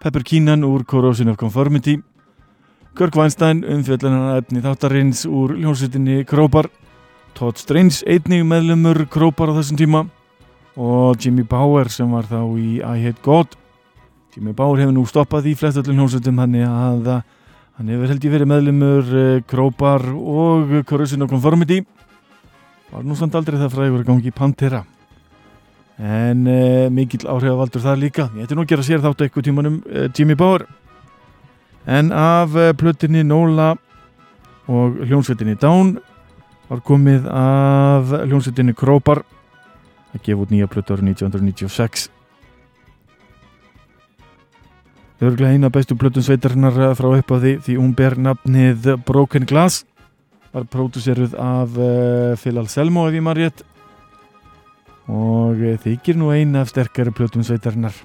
Pepper 0.00 0.24
Keenan 0.24 0.64
úr 0.64 0.86
Corrosion 0.88 1.28
of 1.28 1.36
Conformity 1.36 1.98
Kirk 2.96 3.20
Weinstein 3.20 3.60
umfjöldlunar 3.68 4.40
efni 4.40 4.64
þáttarins 4.64 5.26
úr 5.28 5.58
hljónsveitinni 5.58 6.22
Krópar 6.24 6.70
Todd 7.36 7.60
Strange 7.60 8.00
einnig 8.08 8.48
meðlumur 8.48 9.04
Krópar 9.12 9.52
á 9.52 9.60
þessum 9.60 9.82
tíma 9.82 10.06
og 10.72 11.20
Jimmy 11.20 11.44
Bauer 11.44 11.92
sem 11.92 12.08
var 12.16 12.24
þá 12.32 12.40
í 12.56 12.78
I 12.80 12.96
Hate 13.04 13.20
God. 13.20 13.52
Jimmy 14.32 14.56
Bauer 14.56 14.80
hefur 14.80 14.96
nú 14.96 15.04
stoppað 15.08 15.52
í 15.52 15.56
flest 15.56 15.84
öllum 15.84 16.00
hljónsveitum 16.00 16.40
hann 16.40 16.62
að 16.64 17.18
Hann 17.76 17.90
hefur 17.92 18.08
held 18.08 18.22
ég 18.24 18.32
verið 18.32 18.48
meðlumur 18.48 19.08
uh, 19.12 19.24
Krópar 19.44 20.00
og 20.08 20.70
Corrosion 20.88 21.26
of 21.26 21.28
Conformity. 21.28 21.82
Var 22.88 23.04
nú 23.04 23.16
samt 23.18 23.36
aldrei 23.36 23.58
það 23.60 23.74
fræður 23.74 23.98
að 24.00 24.06
gangi 24.08 24.30
í 24.30 24.32
Pantera. 24.32 24.80
En 26.00 26.46
uh, 26.48 26.86
mikill 26.88 27.28
áhrifavaldur 27.28 27.84
það 27.84 28.00
líka. 28.00 28.28
Ég 28.32 28.48
ætti 28.48 28.56
nú 28.56 28.64
að 28.64 28.72
gera 28.72 28.86
sér 28.88 29.04
þátt 29.04 29.26
eitthvað 29.26 29.48
tímanum 29.50 29.78
uh, 29.84 30.08
Jimmy 30.08 30.38
Bauer. 30.40 30.64
En 31.84 32.08
af 32.16 32.56
plötinni 32.80 33.20
Nóla 33.28 33.74
og 34.72 34.96
hljónsveitinni 35.04 35.60
Down 35.60 35.98
var 36.70 36.80
komið 36.80 37.28
af 37.28 38.16
hljónsveitinni 38.24 38.72
Krópar. 38.72 39.20
Að 40.16 40.24
gefa 40.24 40.46
út 40.46 40.56
nýja 40.56 40.72
plötu 40.72 40.96
árið 40.96 41.12
1996 41.12 42.08
Örglega 45.16 45.54
eina 45.54 45.70
bestu 45.72 45.96
plötun 45.96 46.24
sveitarinnar 46.24 46.74
frá 46.96 47.08
upp 47.08 47.30
á 47.32 47.36
því 47.40 47.52
því 47.64 47.76
hún 47.78 47.94
ber 47.96 48.18
nafnið 48.20 48.90
Broken 49.08 49.46
Glass. 49.48 49.86
Var 50.52 50.66
pródúseruð 50.72 51.36
af 51.40 51.76
uh, 51.76 52.36
Phil 52.40 52.60
Anselmo 52.60 53.06
ef 53.08 53.16
ég 53.16 53.24
maður 53.24 53.42
rétt. 53.44 53.62
Og 55.08 55.56
uh, 55.56 55.76
þykir 55.80 56.20
nú 56.20 56.32
eina 56.32 56.64
af 56.64 56.72
sterkari 56.72 57.14
plötun 57.16 57.44
sveitarinnar. 57.46 57.96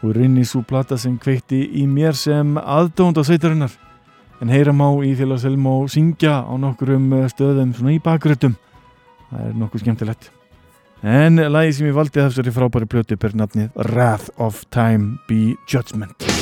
Og 0.00 0.14
er 0.14 0.24
inn 0.26 0.40
í 0.40 0.44
svo 0.48 0.60
plata 0.64 0.98
sem 1.00 1.16
kveikti 1.20 1.62
í 1.80 1.86
mér 1.88 2.16
sem 2.16 2.56
aðdónd 2.60 3.20
á 3.20 3.22
sveitarinnar. 3.24 3.72
En 4.40 4.52
heyra 4.52 4.72
má 4.76 4.88
í 5.04 5.14
Phil 5.16 5.32
Anselmo 5.32 5.82
syngja 5.88 6.42
á 6.44 6.52
nokkurum 6.60 7.12
stöðum 7.32 7.72
svona 7.76 7.96
í 7.96 8.02
bakrötum 8.04 8.56
það 9.30 9.46
er 9.46 9.56
nokkuð 9.62 9.84
skemmtilegt. 9.84 10.30
En 11.00 11.40
lagi 11.54 11.76
sem 11.76 11.88
ég 11.88 11.96
valdi 11.96 12.20
þessari 12.20 12.52
frábæri 12.52 12.90
plötu 12.90 13.16
ber 13.20 13.36
nafnið 13.38 13.72
Wrath 13.86 14.28
of 14.36 14.66
Time 14.74 15.16
Be 15.30 15.56
Judgment 15.70 16.39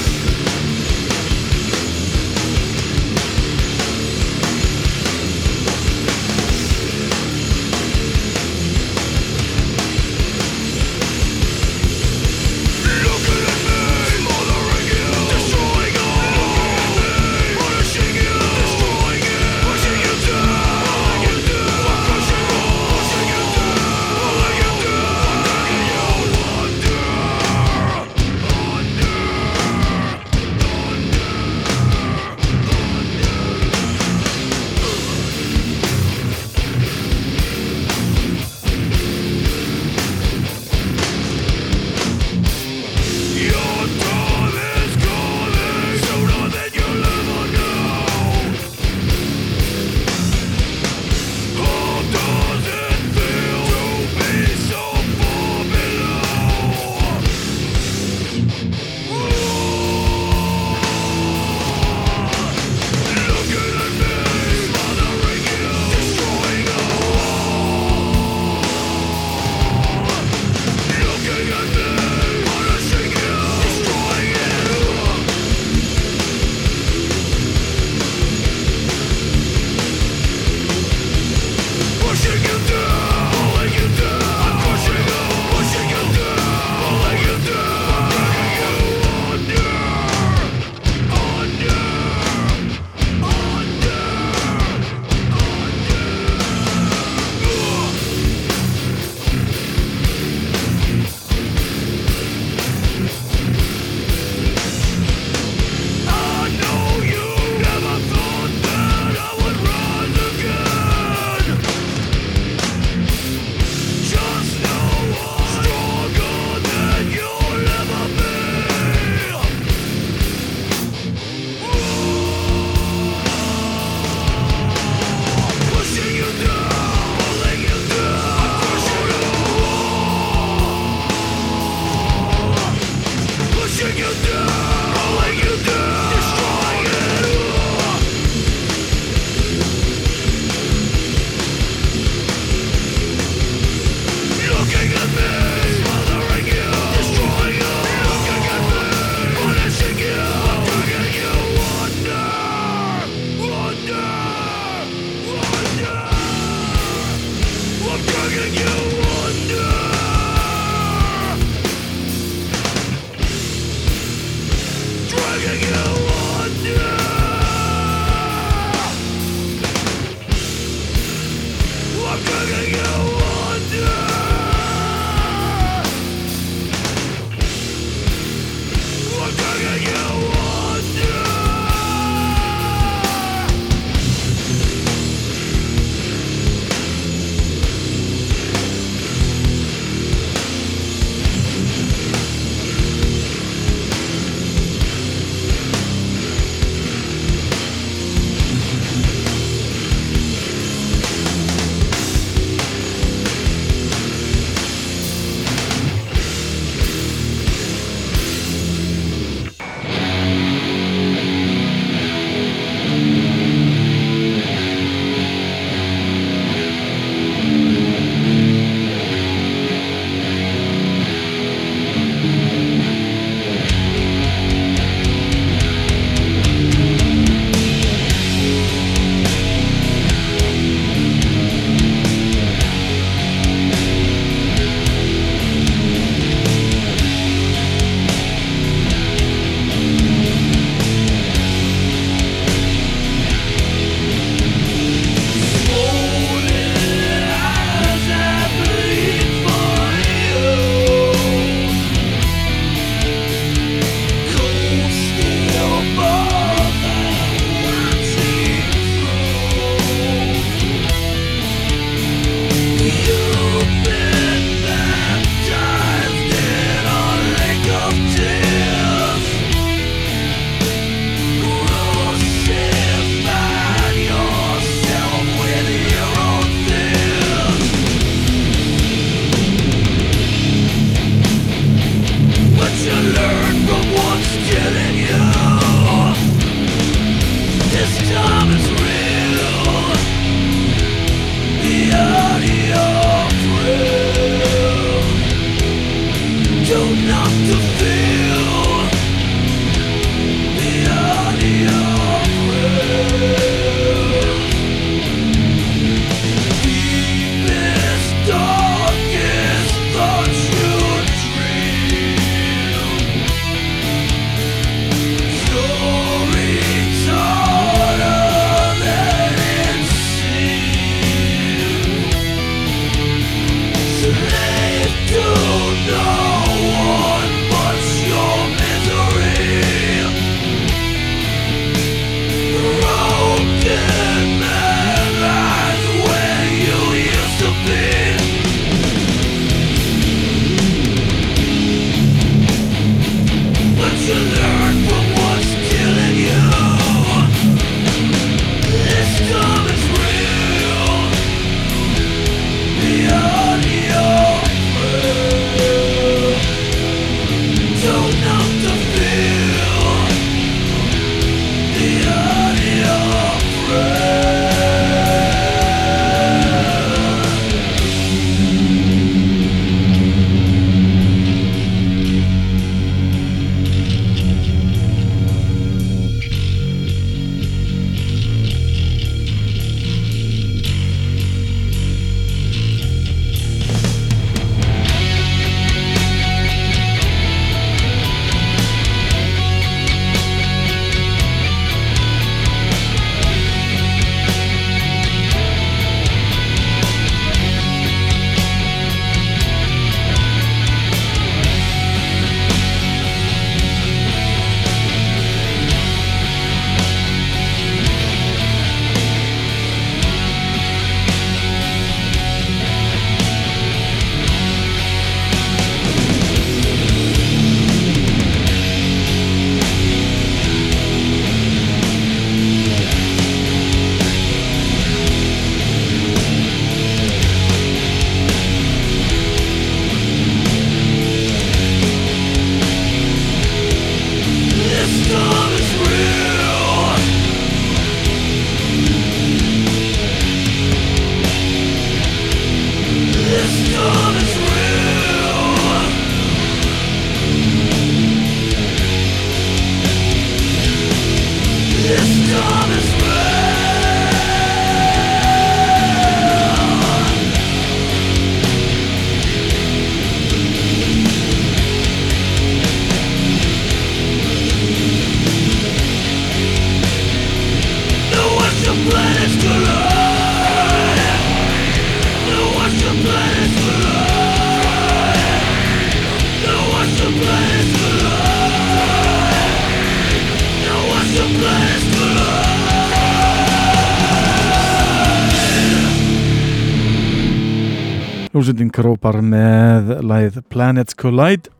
Krópar 488.88 489.18
með 489.20 489.90
læð 490.00 490.36
Planets 490.48 490.96
Collide 490.96 491.50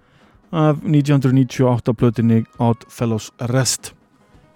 af 0.48 0.78
1998 0.80 1.92
plötinni 1.92 2.38
Odd 2.56 2.86
Fellows 2.88 3.26
Rest. 3.50 3.90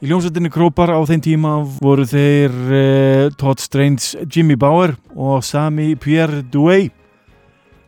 Í 0.00 0.08
hljómsveitinni 0.08 0.48
Krópar 0.48 0.88
á 0.88 0.96
þeim 1.04 1.20
tíma 1.20 1.52
voru 1.82 2.06
þeir 2.08 2.56
uh, 2.72 3.26
Todd 3.36 3.60
Strange, 3.60 4.24
Jimmy 4.24 4.56
Bauer 4.56 4.94
og 5.12 5.44
Sami 5.44 5.90
Pierre 6.00 6.40
Douay. 6.48 6.88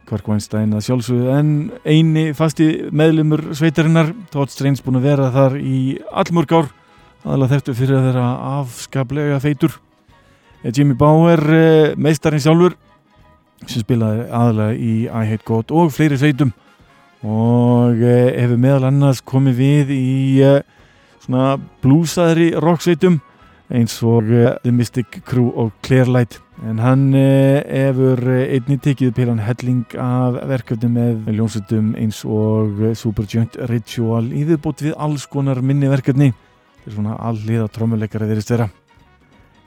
Kvark 0.05 0.28
Weinstein 0.28 0.76
að 0.76 0.85
sjálfsögðu 0.91 1.32
en 1.32 1.57
eini 1.89 2.28
fasti 2.37 2.91
meðlumur 2.93 3.55
sveitarinnar, 3.57 4.12
Todd 4.37 4.53
Strange 4.53 4.85
búin 4.85 5.01
að 5.01 5.09
vera 5.09 5.32
þar 5.32 5.61
í 5.64 5.78
allmörg 6.12 6.59
ár, 6.61 6.72
aðalega 7.24 7.55
þertu 7.57 7.80
fyrir 7.80 8.03
að 8.03 8.11
þeirra 8.11 8.30
afskaplega 8.59 9.41
feitur. 9.49 9.80
Jimmy 10.68 10.93
Bauer, 10.93 11.41
uh, 11.41 11.95
meistarinn 11.97 12.45
sjálfur, 12.45 12.76
sem 13.66 13.84
spilaði 13.84 14.28
aðalega 14.28 14.76
í 14.76 14.94
I 15.09 15.24
Hate 15.30 15.46
God 15.48 15.72
og 15.74 15.92
fleiri 15.94 16.18
sveitum 16.20 16.52
og 17.24 18.00
uh, 18.05 18.30
hefur 18.36 18.61
meðal 18.61 18.90
annars 18.90 19.22
komið 19.24 19.61
við 19.61 19.92
í 19.96 20.16
uh, 20.44 20.59
svona 21.24 21.55
blúsaðri 21.84 22.50
rocksveitum 22.61 23.20
eins 23.74 23.96
og 24.05 24.28
uh, 24.28 24.50
The 24.64 24.72
Mystic 24.76 25.22
Crew 25.24 25.48
og 25.57 25.72
Clearlight 25.86 26.40
en 26.68 26.78
hann 26.78 27.09
hefur 27.16 28.20
einni 28.44 28.76
tekið 28.78 29.14
pilan 29.16 29.40
helling 29.42 29.96
af 29.98 30.36
verkefni 30.46 30.90
með 30.92 31.32
ljónsveitum 31.34 31.88
eins 31.98 32.20
og 32.22 32.84
Supergiant 32.96 33.57
Ritual 33.72 34.28
íðurbútt 34.30 34.84
við 34.84 34.94
alls 34.94 35.24
konar 35.26 35.59
minni 35.66 35.90
verkefni. 35.90 36.30
Þetta 36.30 36.92
er 36.92 36.94
svona 36.94 37.16
alliða 37.26 37.66
trommuleikara 37.74 38.28
þeirrist 38.30 38.55
vera. 38.55 38.68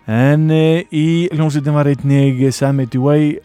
En 0.07 0.47
í 0.47 1.27
ljónsveitum 1.35 1.75
var 1.75 1.91
einnig 1.91 2.39
Sammy 2.55 2.87
Dewey 2.87 3.35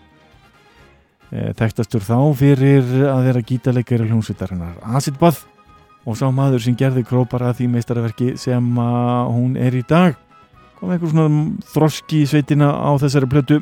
þekktastur 1.33 2.05
þá 2.05 2.17
fyrir 2.37 2.89
að 3.09 3.27
vera 3.29 3.45
gítarleikari 3.49 4.09
hljómsveitarinnar 4.11 4.77
Acid 4.97 5.17
Bath 5.21 5.47
og 6.05 6.19
sá 6.19 6.27
maður 6.35 6.65
sem 6.65 6.77
gerði 6.77 7.05
krópar 7.09 7.45
að 7.47 7.61
því 7.61 7.69
meistarverki 7.73 8.33
sem 8.41 8.73
hún 8.77 9.55
er 9.57 9.77
í 9.79 9.85
dag. 9.89 10.17
Kom 10.79 10.91
einhver 10.91 11.13
svona 11.13 11.63
þroski 11.73 12.25
í 12.25 12.29
sveitina 12.29 12.73
á 12.75 12.91
þessari 13.01 13.31
plötu 13.31 13.61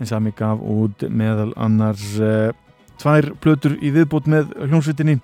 en 0.00 0.08
sami 0.08 0.32
gaf 0.36 0.60
út 0.60 1.06
meðal 1.08 1.50
annars 1.56 2.04
uh, 2.20 2.52
tvær 3.00 3.32
plötur 3.42 3.76
í 3.80 3.92
viðbót 3.94 4.28
með 4.30 4.52
hljómsveitinni. 4.68 5.18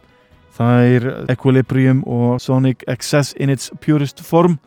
Það 0.53 0.89
er 0.97 1.07
Equilibrium 1.33 2.03
og 2.05 2.41
Sonic 2.43 2.85
Excess 2.91 3.33
in 3.41 3.53
its 3.53 3.71
purest 3.81 4.21
form. 4.25 4.59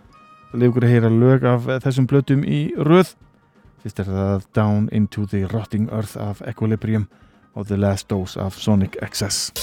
Það 0.50 0.64
lefur 0.64 0.86
að 0.88 0.94
heyra 0.96 1.12
lög 1.14 1.46
af 1.50 1.68
þessum 1.84 2.08
plötum 2.10 2.46
í 2.48 2.68
röð 2.78 3.14
fyrst 3.86 4.00
er 4.02 4.08
það 4.10 4.46
Down 4.58 4.88
into 4.92 5.28
the 5.30 5.46
Rotting 5.52 5.92
Earth 5.94 6.18
af 6.18 6.42
Equilibrium 6.50 7.06
og 7.54 7.68
The 7.70 7.78
Last 7.78 8.10
Dose 8.10 8.40
af 8.42 8.58
Sonic 8.58 8.98
Excess 9.02 9.54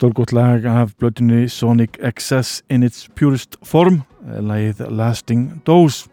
stórgótt 0.00 0.32
lag 0.32 0.64
af 0.64 0.94
blötunni 0.96 1.48
Sonic 1.48 1.98
XS 2.00 2.62
in 2.72 2.82
its 2.82 3.04
purest 3.14 3.58
form 3.60 3.98
lagið 4.24 4.78
Lasting 4.88 5.58
Dose. 5.68 6.08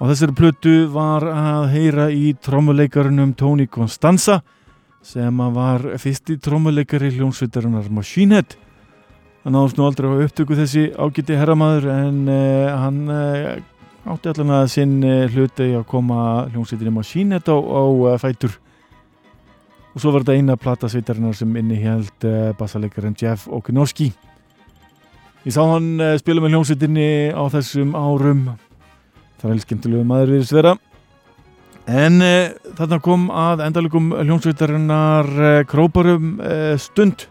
Og 0.00 0.08
þessari 0.08 0.32
plötu 0.38 0.72
var 0.94 1.26
að 1.28 1.66
heyra 1.74 2.06
í 2.08 2.32
trommuleikarunum 2.40 3.34
Tony 3.36 3.66
Constanza 3.68 4.38
sem 5.04 5.42
var 5.52 5.84
fyrsti 6.00 6.38
trommuleikari 6.40 7.12
hljónsvitarinnar 7.18 7.92
Machine 7.92 8.40
Head. 8.40 8.56
Hann 9.44 9.60
áðast 9.60 9.76
nú 9.76 9.84
aldrei 9.84 10.08
á 10.08 10.24
upptöku 10.24 10.56
þessi 10.56 10.88
ágiti 10.96 11.36
herramaður 11.36 11.90
en 11.92 12.22
uh, 12.24 12.72
hann 12.86 13.02
uh, 13.12 13.58
átti 14.14 14.32
allan 14.32 14.56
að 14.62 14.70
sinn 14.78 14.96
uh, 15.04 15.26
hluti 15.28 15.74
að 15.76 15.84
koma 15.92 16.46
hljónsvitinni 16.54 16.96
Machine 17.02 17.36
Head 17.36 17.52
á, 17.52 17.56
á 17.60 18.16
fætur 18.16 18.56
og 19.94 20.02
svo 20.02 20.12
var 20.12 20.24
þetta 20.24 20.38
eina 20.38 20.58
platasveitarinnar 20.58 21.36
sem 21.38 21.56
inni 21.56 21.78
held 21.82 22.28
bassalegarinn 22.58 23.16
Jeff 23.20 23.46
Okinowski 23.46 24.10
ég 25.44 25.54
sá 25.54 25.62
hann 25.62 26.00
spila 26.18 26.42
með 26.42 26.56
hljónsvitinni 26.56 27.08
á 27.36 27.42
þessum 27.52 27.92
árum. 27.94 28.48
Það 29.38 29.52
er 29.52 29.62
skemmtilegu 29.62 30.08
maður 30.08 30.34
við 30.34 30.46
svera 30.48 30.74
en 31.84 32.20
uh, 32.24 32.54
þarna 32.78 32.98
kom 33.04 33.28
að 33.28 33.62
endalugum 33.66 34.12
hljómsveitarinnar 34.16 35.30
uh, 35.36 35.62
króparum 35.68 36.38
uh, 36.40 36.74
stund. 36.80 37.26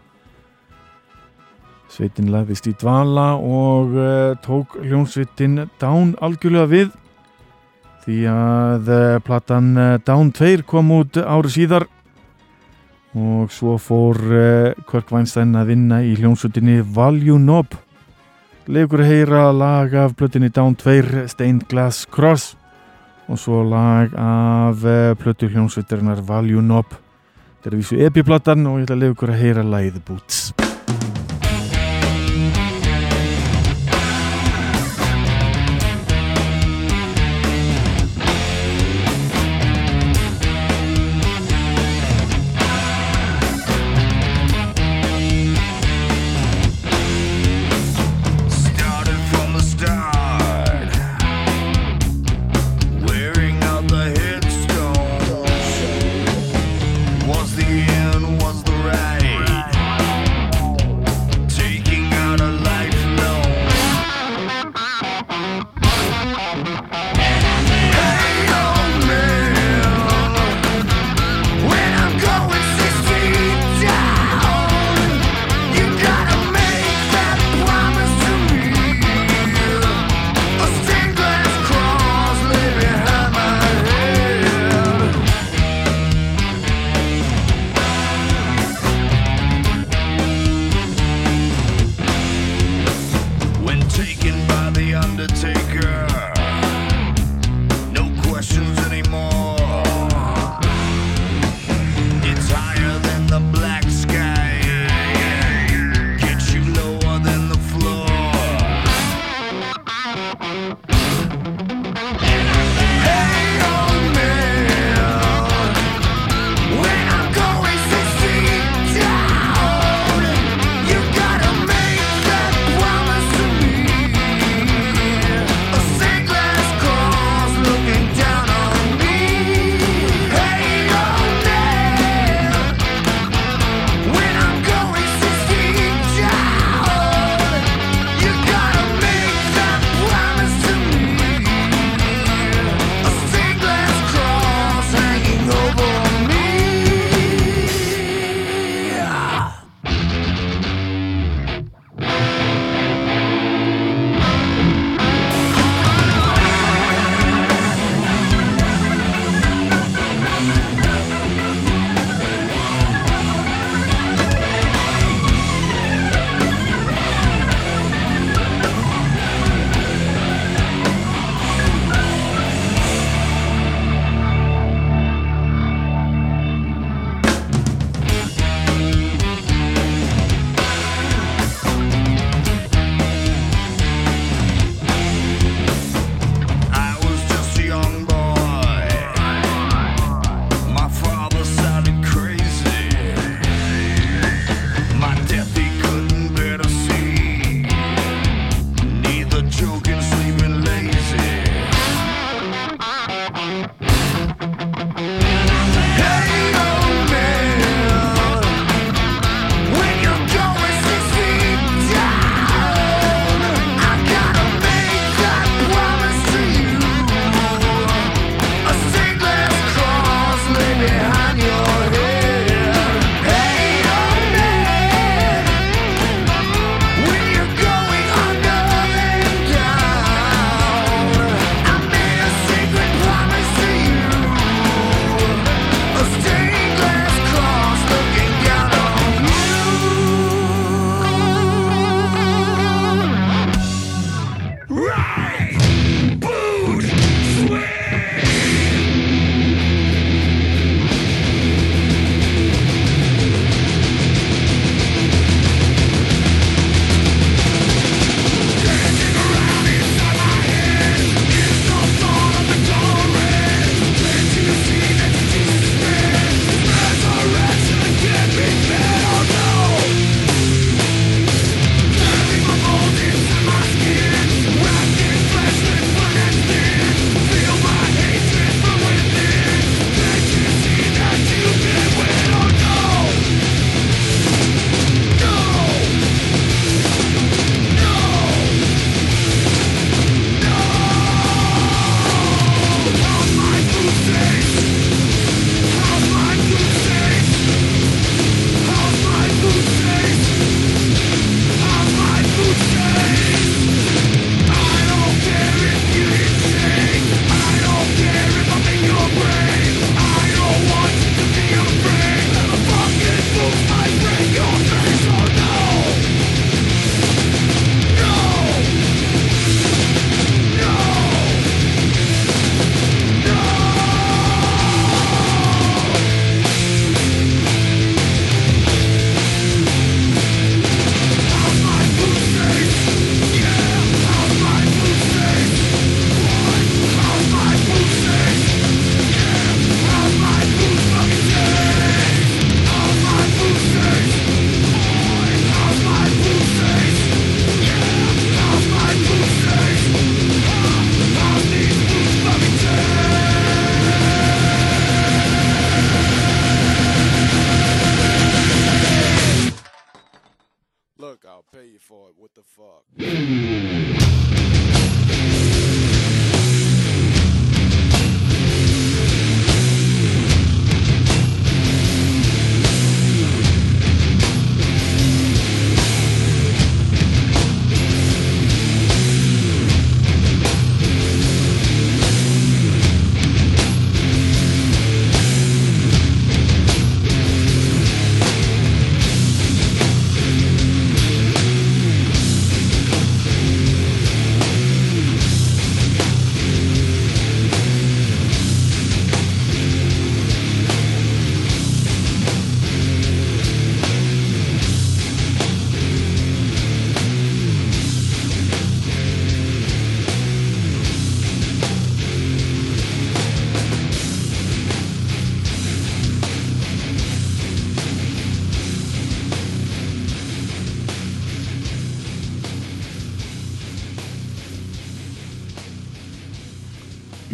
Sveitin 1.90 2.30
lagðist 2.34 2.66
í 2.66 2.74
dvala 2.74 3.36
og 3.38 3.92
tók 4.42 4.72
hljómsveitin 4.82 5.68
Down 5.78 6.16
algjörlega 6.18 6.66
við. 6.66 6.88
Því 8.02 8.16
að 8.32 8.90
platan 9.22 9.68
Down 10.02 10.32
2 10.34 10.64
kom 10.66 10.90
út 10.96 11.20
ári 11.22 11.52
síðar 11.54 11.86
og 13.14 13.52
svo 13.54 13.78
fór 13.78 14.18
Kirk 14.90 15.12
Weinstein 15.14 15.54
að 15.54 15.70
vinna 15.70 16.02
í 16.02 16.16
hljómsveitinni 16.18 16.80
Value 16.82 17.38
Knob. 17.38 17.78
Leikur 18.64 19.02
heyra 19.04 19.50
lag 19.52 19.92
af 19.94 20.14
plötinni 20.16 20.48
Down 20.48 20.74
2 20.74 21.28
Stained 21.28 21.66
Glass 21.68 22.06
Cross. 22.06 22.56
Og 23.28 23.38
svo 23.38 23.62
lag 23.62 24.12
af 24.16 24.84
eh, 24.84 25.14
plötu 25.20 25.48
hljómsveitarinnar 25.48 26.24
Value 26.24 26.64
Knob. 26.64 26.96
Þetta 27.60 27.72
er 27.72 27.80
vísu 27.80 28.00
epiplatan 28.04 28.66
og 28.66 28.80
ég 28.80 28.88
ætla 28.88 28.96
að 28.96 29.04
leikur 29.06 29.36
heyra 29.36 29.64
lagið 29.64 30.00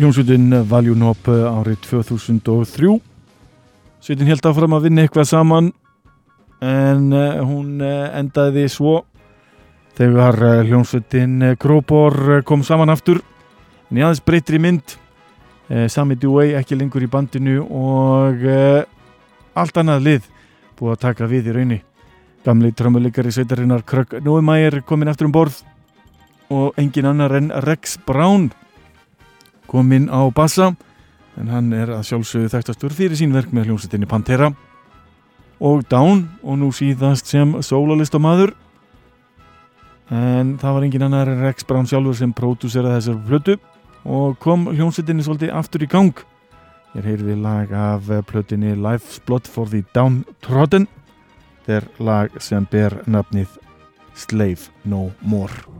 Jónsveitin 0.00 0.48
Valjunhop 0.64 1.26
árið 1.28 1.82
2003 1.84 2.94
Sveitin 4.00 4.30
held 4.30 4.46
áfram 4.48 4.72
að 4.72 4.86
vinna 4.86 5.02
eitthvað 5.04 5.26
saman 5.28 5.66
en 6.64 7.10
uh, 7.12 7.42
hún 7.44 7.82
uh, 7.84 8.06
endaði 8.16 8.64
svo 8.72 8.94
þegar 9.98 10.38
hljónsveitin 10.64 11.52
Gróbor 11.60 12.40
kom 12.48 12.64
saman 12.64 12.88
aftur. 12.88 13.20
En 13.90 14.00
í 14.00 14.04
aðeins 14.04 14.22
breytri 14.24 14.60
mynd 14.62 14.96
Sami 15.92 16.16
Dewey 16.16 16.54
ekki 16.56 16.78
lengur 16.80 17.04
í 17.04 17.10
bandinu 17.10 17.60
og 17.62 18.40
allt 19.54 19.76
annað 19.82 20.06
lið 20.06 20.30
búið 20.80 20.96
að 20.96 21.02
taka 21.04 21.28
við 21.30 21.52
í 21.52 21.54
raunni 21.54 21.78
gamli 22.44 22.72
trömmuleikari 22.72 23.30
sveitarinnar 23.36 23.84
Krögg 23.84 24.16
Nóumægir 24.24 24.80
komin 24.88 25.12
aftur 25.12 25.28
um 25.28 25.36
borð 25.36 25.60
og 26.50 26.80
engin 26.80 27.12
annar 27.12 27.36
en 27.36 27.52
Rex 27.68 27.98
Brown 28.06 28.48
kominn 29.70 30.10
á 30.10 30.26
bassa 30.34 30.72
en 31.38 31.50
hann 31.50 31.70
er 31.72 31.92
að 31.94 32.08
sjálfsögðu 32.08 32.50
þekktastur 32.52 32.94
fyrir 32.94 33.18
sín 33.18 33.34
verk 33.34 33.52
með 33.54 33.70
hljómsveitinni 33.70 34.08
Pantera. 34.10 34.50
Og 35.60 35.84
Down 35.92 36.26
og 36.42 36.58
nú 36.60 36.70
síðast 36.74 37.28
sem 37.30 37.52
sólalistamæður 37.62 38.54
en 40.10 40.56
það 40.58 40.76
var 40.76 40.86
engin 40.86 41.06
annar 41.06 41.30
en 41.30 41.44
Rex 41.44 41.66
Brown 41.68 41.86
sjálfur 41.86 42.18
sem 42.18 42.34
pródúseraði 42.34 42.98
þessar 42.98 43.20
plötu. 43.28 43.56
Og 44.04 44.38
kom 44.40 44.66
hljómsveitinni 44.72 45.24
svolítið 45.26 45.54
aftur 45.54 45.84
í 45.84 45.90
gang. 45.90 46.14
Hér 46.94 47.10
heyrðum 47.12 47.30
við 47.30 47.42
lag 47.44 47.74
af 47.76 48.08
plötinni 48.26 48.72
Life's 48.74 49.20
Blood 49.26 49.46
for 49.46 49.70
the 49.70 49.84
Downtrodden. 49.94 50.88
Er 51.70 51.86
lag 52.02 52.34
sem 52.42 52.66
ber 52.66 52.98
nafnið 53.06 53.60
Slave 54.18 54.72
No 54.82 55.12
More 55.22 55.79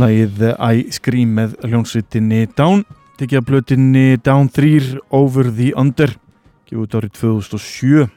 lagið 0.00 0.42
I 0.56 0.86
Scream 0.94 1.36
með 1.36 1.54
hljónsveitinni 1.66 2.46
Down. 2.56 2.86
Tekið 3.20 3.42
að 3.42 3.46
blötinni 3.50 4.06
Down 4.24 4.48
3 4.48 4.96
Over 5.12 5.52
the 5.52 5.74
Under 5.76 6.16
gefið 6.70 6.82
út 6.84 6.96
árið 6.96 7.14
2007 7.18 8.08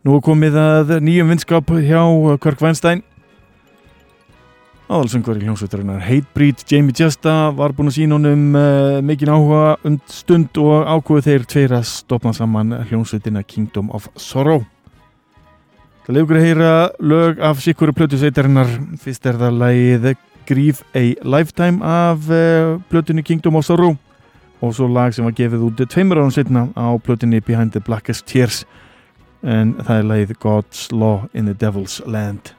Nú 0.00 0.16
komið 0.24 0.56
að 0.56 0.92
nýjum 1.04 1.28
vinskap 1.34 1.68
hjá 1.84 2.00
Kirk 2.40 2.62
Weinstein. 2.64 3.02
Aðalsöngur 4.90 5.36
í 5.36 5.44
hljónsveitarinnar 5.44 6.00
Hatebreed, 6.02 6.64
Jamie 6.66 6.96
Jesta 6.96 7.52
var 7.54 7.74
búin 7.76 7.92
að 7.92 7.98
sína 7.98 8.16
honum 8.16 8.56
uh, 8.58 8.96
mikinn 9.06 9.30
áhuga 9.30 9.76
um 9.86 10.00
stund 10.10 10.56
og 10.58 10.88
ákveðu 10.88 11.26
þeir 11.28 11.44
tveir 11.52 11.74
að 11.76 11.84
stopna 11.92 12.32
saman 12.34 12.72
hljónsveitina 12.88 13.44
Kingdom 13.46 13.92
of 13.94 14.08
Sorrow 14.18 14.64
Það 16.06 16.16
leiður 16.16 16.38
að 16.38 16.46
heyra 16.46 16.72
lög 17.12 17.40
af 17.44 17.60
sikuru 17.62 17.94
plötusveitarinnar 17.94 18.70
fyrst 19.02 19.26
er 19.28 19.38
það 19.40 19.58
lagið 19.60 20.06
Grief 20.50 20.80
a 20.96 21.02
Lifetime 21.22 21.84
af 21.86 22.30
uh, 22.32 22.80
plötunni 22.90 23.22
Kingdom 23.22 23.60
of 23.60 23.64
Sorrow. 23.68 23.96
Og 24.60 24.74
svo 24.74 24.88
lag 24.90 25.14
sem 25.14 25.24
var 25.24 25.36
gefið 25.36 25.68
út 25.68 25.84
tveimur 25.92 26.20
árum 26.20 26.32
setna 26.34 26.66
á 26.74 26.88
plötunni 26.98 27.40
Behind 27.44 27.76
the 27.76 27.84
Blackest 27.84 28.26
Tears. 28.26 28.64
En 29.44 29.76
það 29.78 29.96
er 29.96 30.10
lagið 30.10 30.36
God's 30.42 30.88
Law 30.92 31.28
in 31.32 31.46
the 31.46 31.54
Devil's 31.54 32.00
Land 32.06 32.56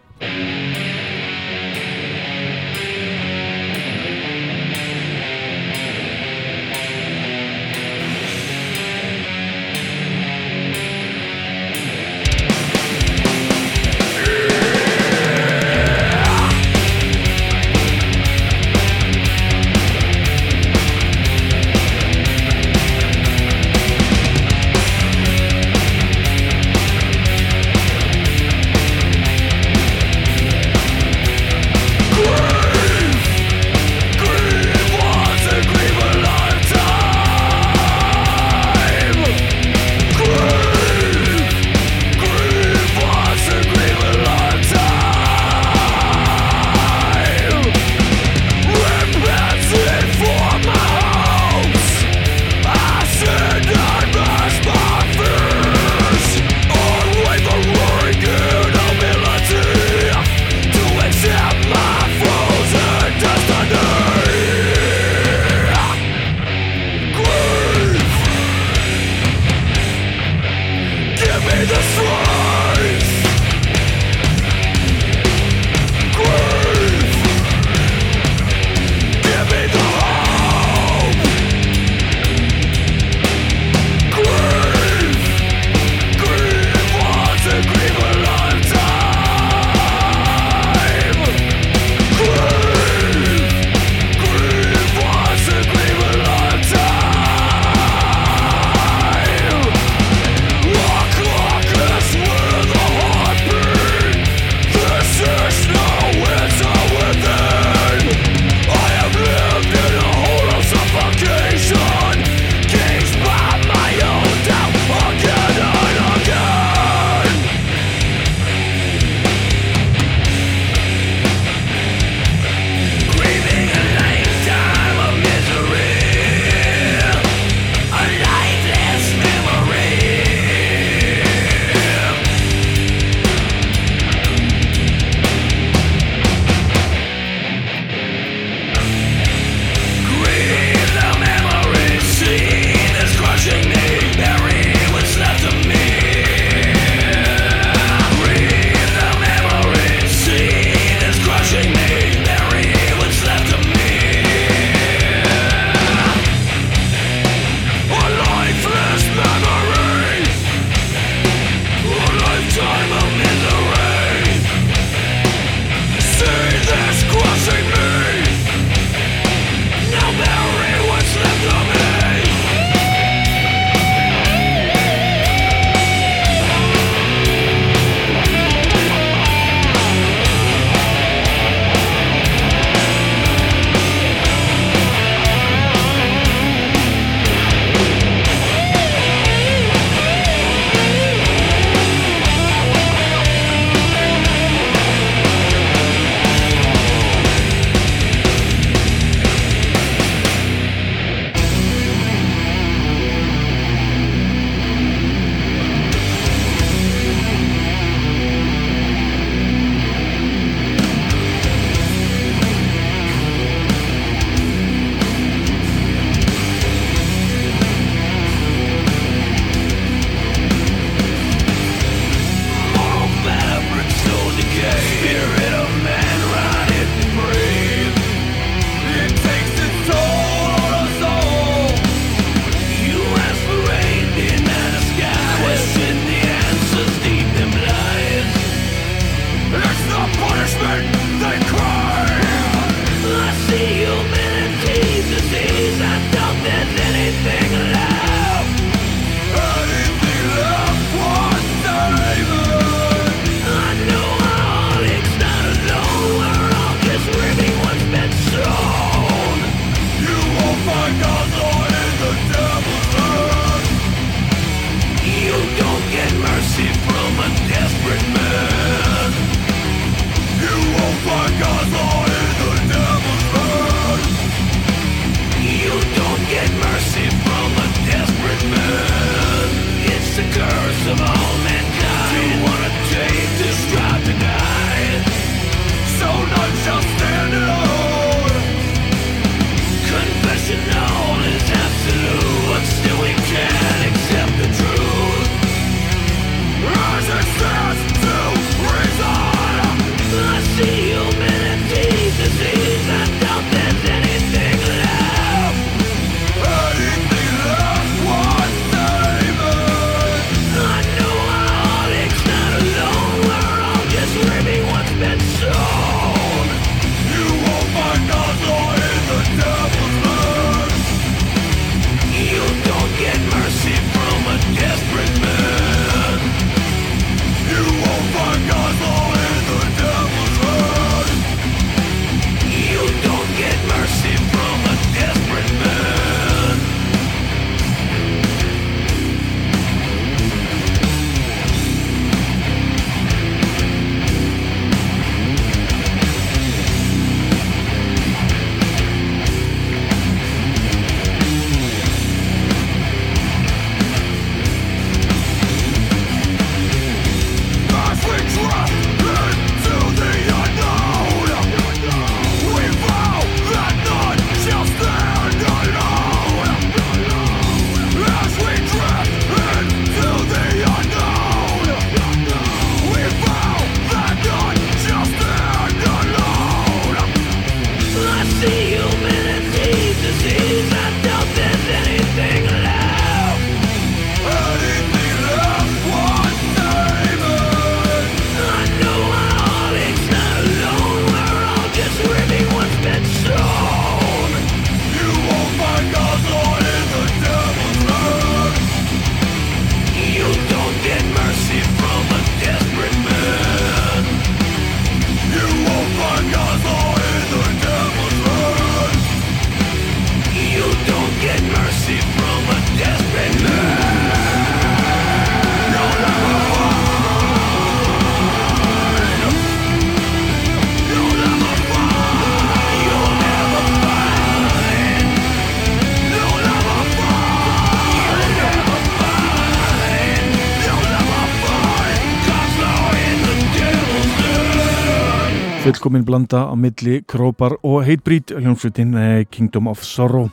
fullkomin 435.82 436.06
blanda 436.06 436.46
á 436.46 436.54
milli 436.54 437.02
Krópar 437.10 437.56
og 437.66 437.82
Heitbrít 437.82 438.30
hljómsveitin 438.30 438.94
eh, 438.94 439.26
Kingdom 439.26 439.66
of 439.68 439.82
Sorrow. 439.82 440.28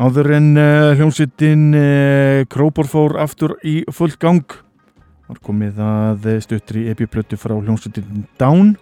Áður 0.00 0.30
en 0.38 0.46
uh, 0.56 0.94
hljómsveitin 0.96 1.66
uh, 1.76 2.46
Krópar 2.48 2.88
fór 2.88 3.18
aftur 3.20 3.58
í 3.60 3.82
full 3.92 4.16
gang 4.16 4.56
var 5.28 5.42
komið 5.44 5.82
að 5.84 6.30
stuttri 6.46 6.86
epiplötu 6.88 7.36
frá 7.36 7.52
hljómsveitin 7.58 8.24
Down. 8.40 8.72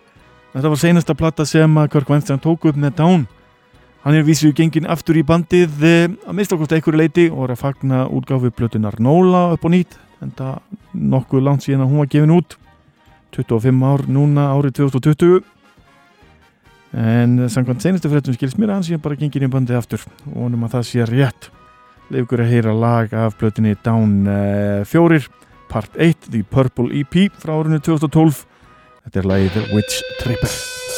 Þetta 0.54 0.70
var 0.70 0.82
seinasta 0.84 1.18
platta 1.18 1.48
sem 1.48 1.82
að 1.82 1.90
Kirk 1.96 2.14
Weinstein 2.14 2.38
tók 2.38 2.70
upp 2.70 2.78
með 2.78 2.94
Down. 3.02 3.26
Hann 4.06 4.20
er 4.20 4.24
vísið 4.28 4.54
gengin 4.62 4.86
aftur 4.86 5.18
í 5.18 5.26
bandið 5.26 5.82
að 5.82 6.34
mista 6.38 6.54
okkur 6.54 6.78
einhverju 6.78 7.02
leiti 7.02 7.26
og 7.26 7.48
er 7.48 7.56
að 7.56 7.62
fagna 7.66 8.06
útgáfi 8.06 8.54
plötunar 8.54 9.02
Nóla 9.02 9.48
upp 9.56 9.66
og 9.66 9.74
nýtt 9.74 9.98
en 10.22 10.30
það 10.38 10.60
nokkuð 10.94 11.48
langt 11.48 11.66
síðan 11.66 11.88
að 11.88 11.90
hún 11.90 12.04
var 12.04 12.14
gefin 12.14 12.38
út 12.38 12.60
25 13.36 13.86
ár 13.86 14.06
núna 14.10 14.50
árið 14.54 14.80
2020 14.82 15.40
en 16.90 17.36
samkvæmt 17.46 17.84
senastu 17.84 18.10
fréttum 18.10 18.34
skilst 18.34 18.58
mér 18.58 18.72
að 18.72 18.80
hann 18.80 18.86
sé 18.88 18.98
bara 18.98 19.18
gengin 19.18 19.46
í 19.46 19.50
bandið 19.50 19.78
aftur. 19.78 20.02
Og 20.26 20.34
vonum 20.42 20.66
að 20.66 20.74
það 20.74 20.86
sé 20.88 21.06
rétt. 21.06 21.50
Leikur 22.10 22.42
að 22.42 22.50
heyra 22.50 22.74
lag 22.74 23.14
af 23.14 23.36
blötinni 23.38 23.76
Down 23.84 24.26
uh, 24.26 24.82
4 24.90 25.20
part 25.70 25.94
1 25.94 26.30
The 26.30 26.42
Purple 26.42 26.90
EP 27.00 27.30
frá 27.38 27.54
árinu 27.60 27.78
2012 27.78 28.42
þetta 29.06 29.22
er 29.22 29.30
lagið 29.30 29.74
Witch 29.76 30.02
Tripper 30.18 30.89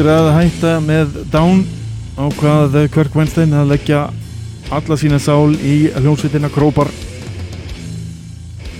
Eftir 0.00 0.14
að 0.16 0.28
hætta 0.32 0.70
með 0.80 1.16
Down 1.28 1.58
ákvað 2.16 2.76
Kirk 2.88 3.12
Weinstein 3.12 3.50
að 3.52 3.74
leggja 3.74 3.98
alla 4.72 4.96
sína 4.96 5.18
sál 5.20 5.50
í 5.60 5.90
hljómsveitina 5.92 6.48
Krópar. 6.54 6.88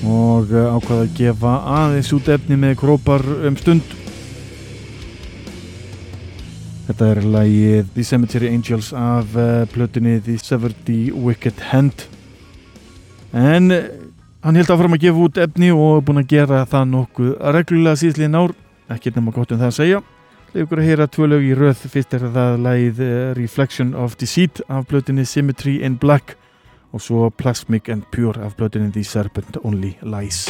Og 0.09 0.49
ákvað 0.49 1.03
að 1.03 1.11
gefa 1.19 1.51
aðeins 1.77 2.09
út 2.17 2.31
efni 2.33 2.57
með 2.63 2.73
Krópar 2.81 3.21
um 3.51 3.59
stund. 3.61 3.93
Þetta 6.87 7.09
er 7.11 7.21
lagið 7.35 7.91
The 7.99 8.05
Cemetery 8.13 8.49
Angels 8.49 8.89
af 8.97 9.37
uh, 9.37 9.67
plötunni 9.75 10.15
The 10.25 10.39
Severed 10.41 10.89
Wicked 11.21 11.61
Hand. 11.69 12.07
En 13.37 13.69
uh, 13.77 13.83
hann 14.41 14.57
held 14.57 14.73
áfram 14.73 14.97
að 14.97 15.05
gefa 15.05 15.27
út 15.27 15.43
efni 15.45 15.69
og 15.69 15.99
er 15.99 16.09
búin 16.09 16.23
að 16.25 16.33
gera 16.33 16.63
það 16.65 16.89
nokkuð 16.95 17.37
reglulega 17.59 18.03
síðsliðin 18.07 18.41
ár. 18.41 18.57
Ekki 18.97 19.13
nema 19.19 19.37
gott 19.37 19.53
um 19.53 19.61
það 19.61 19.69
að 19.69 19.79
segja 19.83 20.03
Leif 20.51 20.65
ykkur 20.65 20.81
að 20.83 20.89
heyra 20.89 21.05
tvö 21.07 21.27
lög 21.31 21.45
í 21.47 21.51
röð? 21.55 21.83
Fyrst 21.93 22.15
er 22.17 22.25
það 22.35 22.57
lagið 22.65 23.03
uh, 23.07 23.11
Reflection 23.39 23.93
of 23.95 24.17
Deceit 24.19 24.59
af 24.67 24.89
plötunni 24.91 25.23
Symmetry 25.23 25.77
in 25.87 25.95
Black 26.03 26.35
og 26.91 27.05
svo 27.05 27.29
Plasmic 27.31 27.87
and 27.87 28.09
Pure 28.11 28.43
af 28.43 28.57
plötunni 28.59 28.91
The 28.91 29.05
Serpent 29.07 29.61
Only 29.63 29.95
Lies 30.03 30.49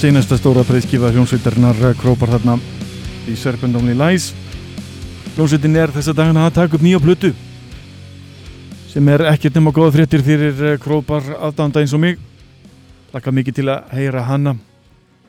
Seinasta 0.00 0.38
stóra 0.40 0.62
breyðskifa 0.64 1.10
hljómsveitarnar 1.12 1.76
krópar 2.00 2.30
þarna 2.32 2.54
í 3.28 3.34
Serpent 3.36 3.76
Only 3.76 3.92
Lies. 3.92 4.30
Hljómsveitin 5.34 5.76
er 5.76 5.92
þessa 5.92 6.14
dagana 6.16 6.46
að 6.48 6.54
taka 6.56 6.78
upp 6.78 6.86
nýja 6.86 7.02
plötu 7.04 7.34
sem 8.88 9.10
er 9.12 9.26
ekkert 9.28 9.58
nema 9.58 9.74
góða 9.76 9.92
fréttir 9.98 10.24
fyrir 10.24 10.80
krópar 10.80 11.28
aðdánda 11.36 11.82
eins 11.82 11.92
og 11.92 12.00
mig. 12.00 12.16
Laka 13.12 13.28
mikið 13.28 13.58
til 13.60 13.66
að 13.74 13.92
heyra 13.98 14.24
hana. 14.24 14.56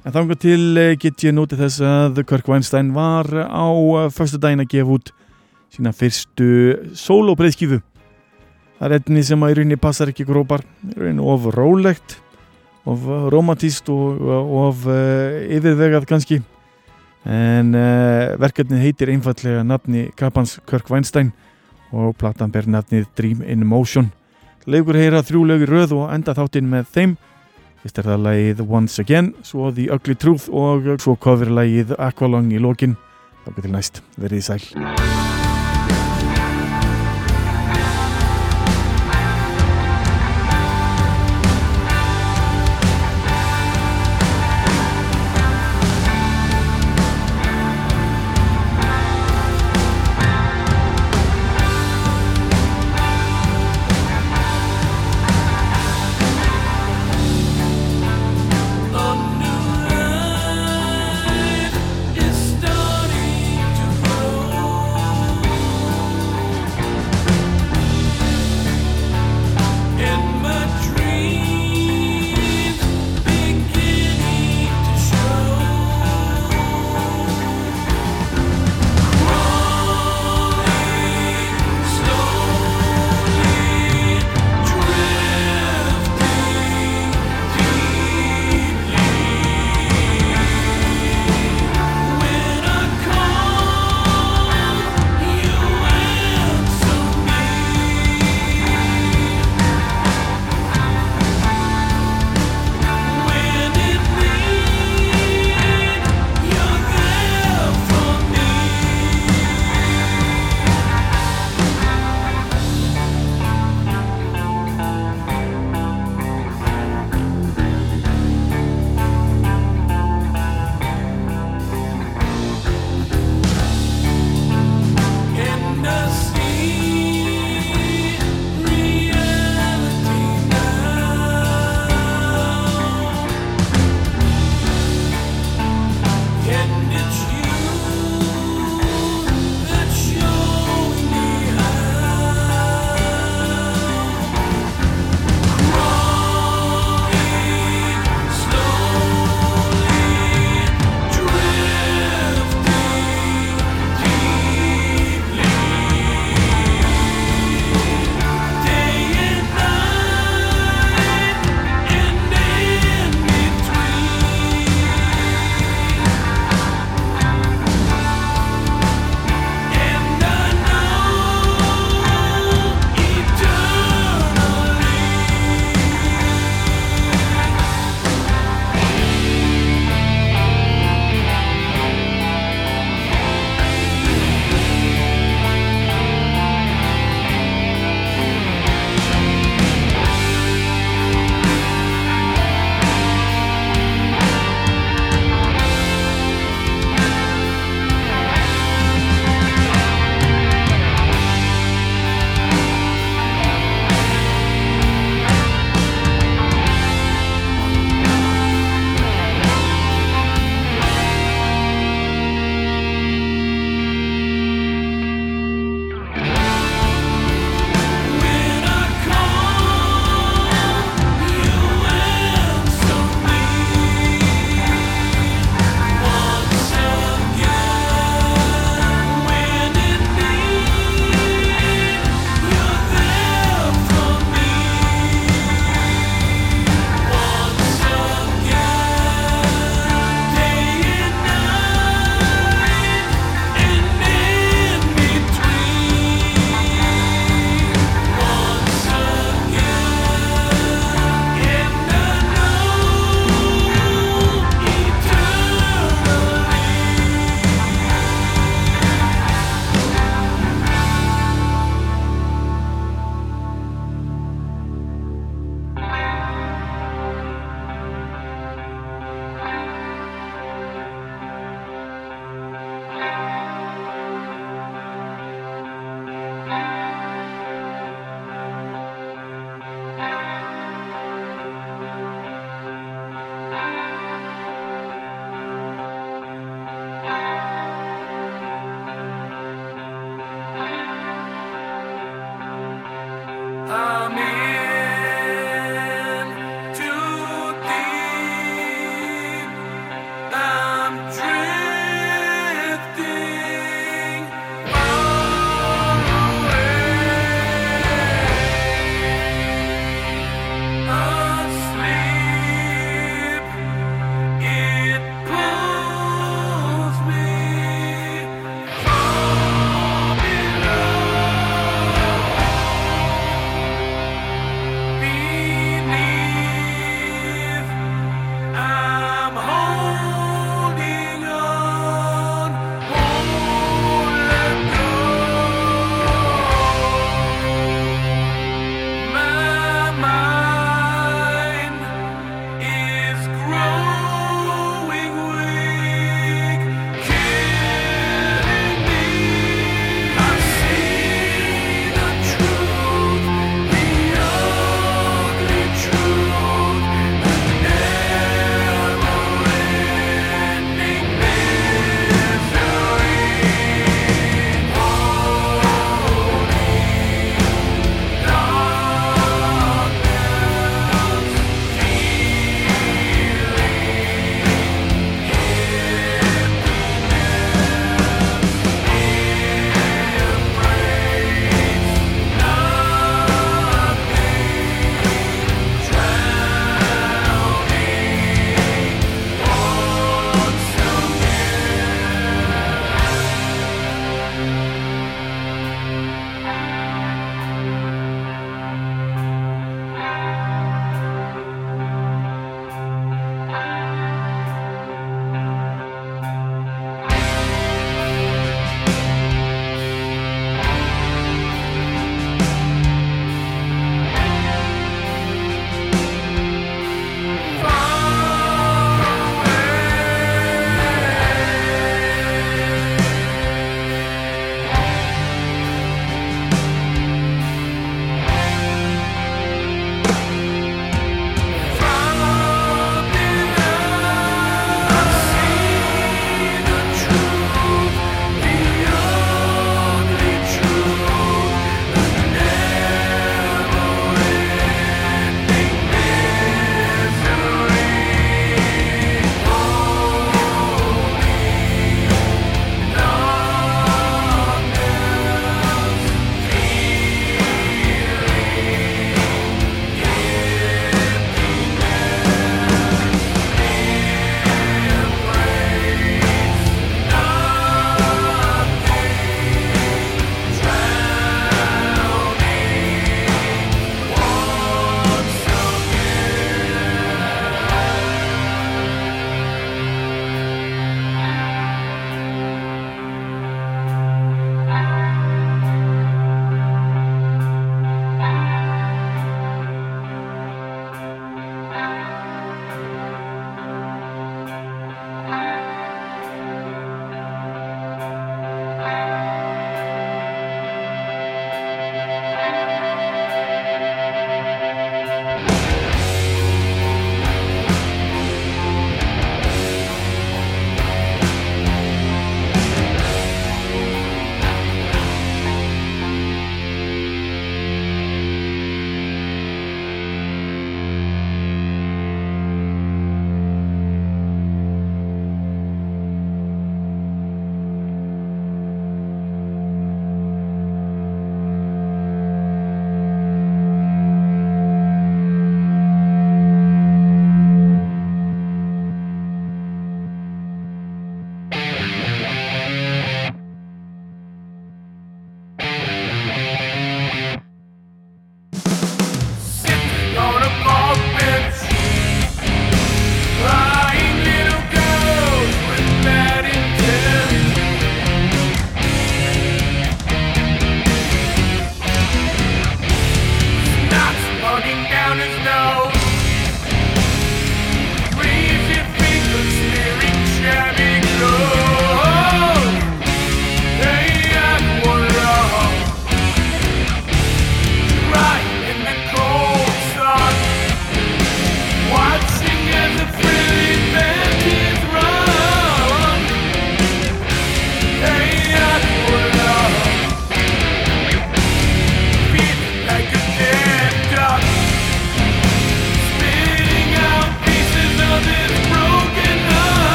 En 0.00 0.16
þángar 0.16 0.40
til 0.46 0.64
eh, 0.80 0.96
get 0.96 1.28
ég 1.28 1.36
notið 1.36 1.66
þess 1.66 1.84
að 1.84 2.24
Kirk 2.24 2.48
Weinstein 2.48 2.96
var 2.96 3.28
á 3.36 3.68
eh, 3.68 4.10
förstu 4.16 4.40
daginn 4.40 4.64
að 4.64 4.72
gefa 4.78 4.96
út 4.96 5.12
sína 5.76 5.92
fyrstu 5.92 6.50
sólóbreyðskifu. 6.96 7.82
Það 8.80 8.88
er 8.88 8.96
einni 8.96 9.28
sem 9.28 9.44
að 9.44 9.52
í 9.52 9.60
rauninni 9.60 9.82
passar 9.84 10.08
ekki 10.08 10.24
krópar, 10.24 10.64
í 10.88 10.96
rauninni 10.96 11.32
of 11.36 11.52
rólegt, 11.52 12.22
of 12.84 13.06
romantíst 13.32 13.88
og 13.92 14.20
of 14.64 14.84
uh, 14.88 15.44
yfirvegað 15.48 16.08
kannski. 16.08 16.40
En 17.24 17.72
uh, 17.72 18.34
verkefnið 18.40 18.84
heitir 18.84 19.12
einfallega 19.14 19.64
nafni 19.64 20.10
kapans 20.18 20.58
Kirk 20.68 20.90
Weinstein 20.92 21.32
og 21.94 22.16
platan 22.20 22.52
ber 22.52 22.68
nafnið 22.68 23.06
Dream 23.16 23.44
in 23.46 23.64
Motion. 23.66 24.10
Laugur 24.68 24.96
heyra 24.96 25.22
þrjú 25.24 25.44
lögur 25.48 25.72
röð 25.76 25.96
og 25.98 26.10
enda 26.12 26.34
þáttinn 26.36 26.68
með 26.72 26.90
þeim. 26.96 27.16
Fyrst 27.84 28.00
er 28.00 28.08
það 28.08 28.22
lagið 28.24 28.62
Once 28.64 29.00
Again, 29.02 29.32
svo 29.44 29.68
The 29.68 29.90
Ugly 29.92 30.16
Truth 30.16 30.48
og 30.48 30.88
svo 31.04 31.16
cover 31.20 31.52
lagið 31.52 31.92
Aqualung 32.00 32.48
í 32.52 32.60
lokin. 32.60 32.96
Þá 33.44 33.56
getur 33.58 33.74
næst, 33.76 34.04
verið 34.16 34.40
í 34.40 34.46
sæl. 34.48 35.43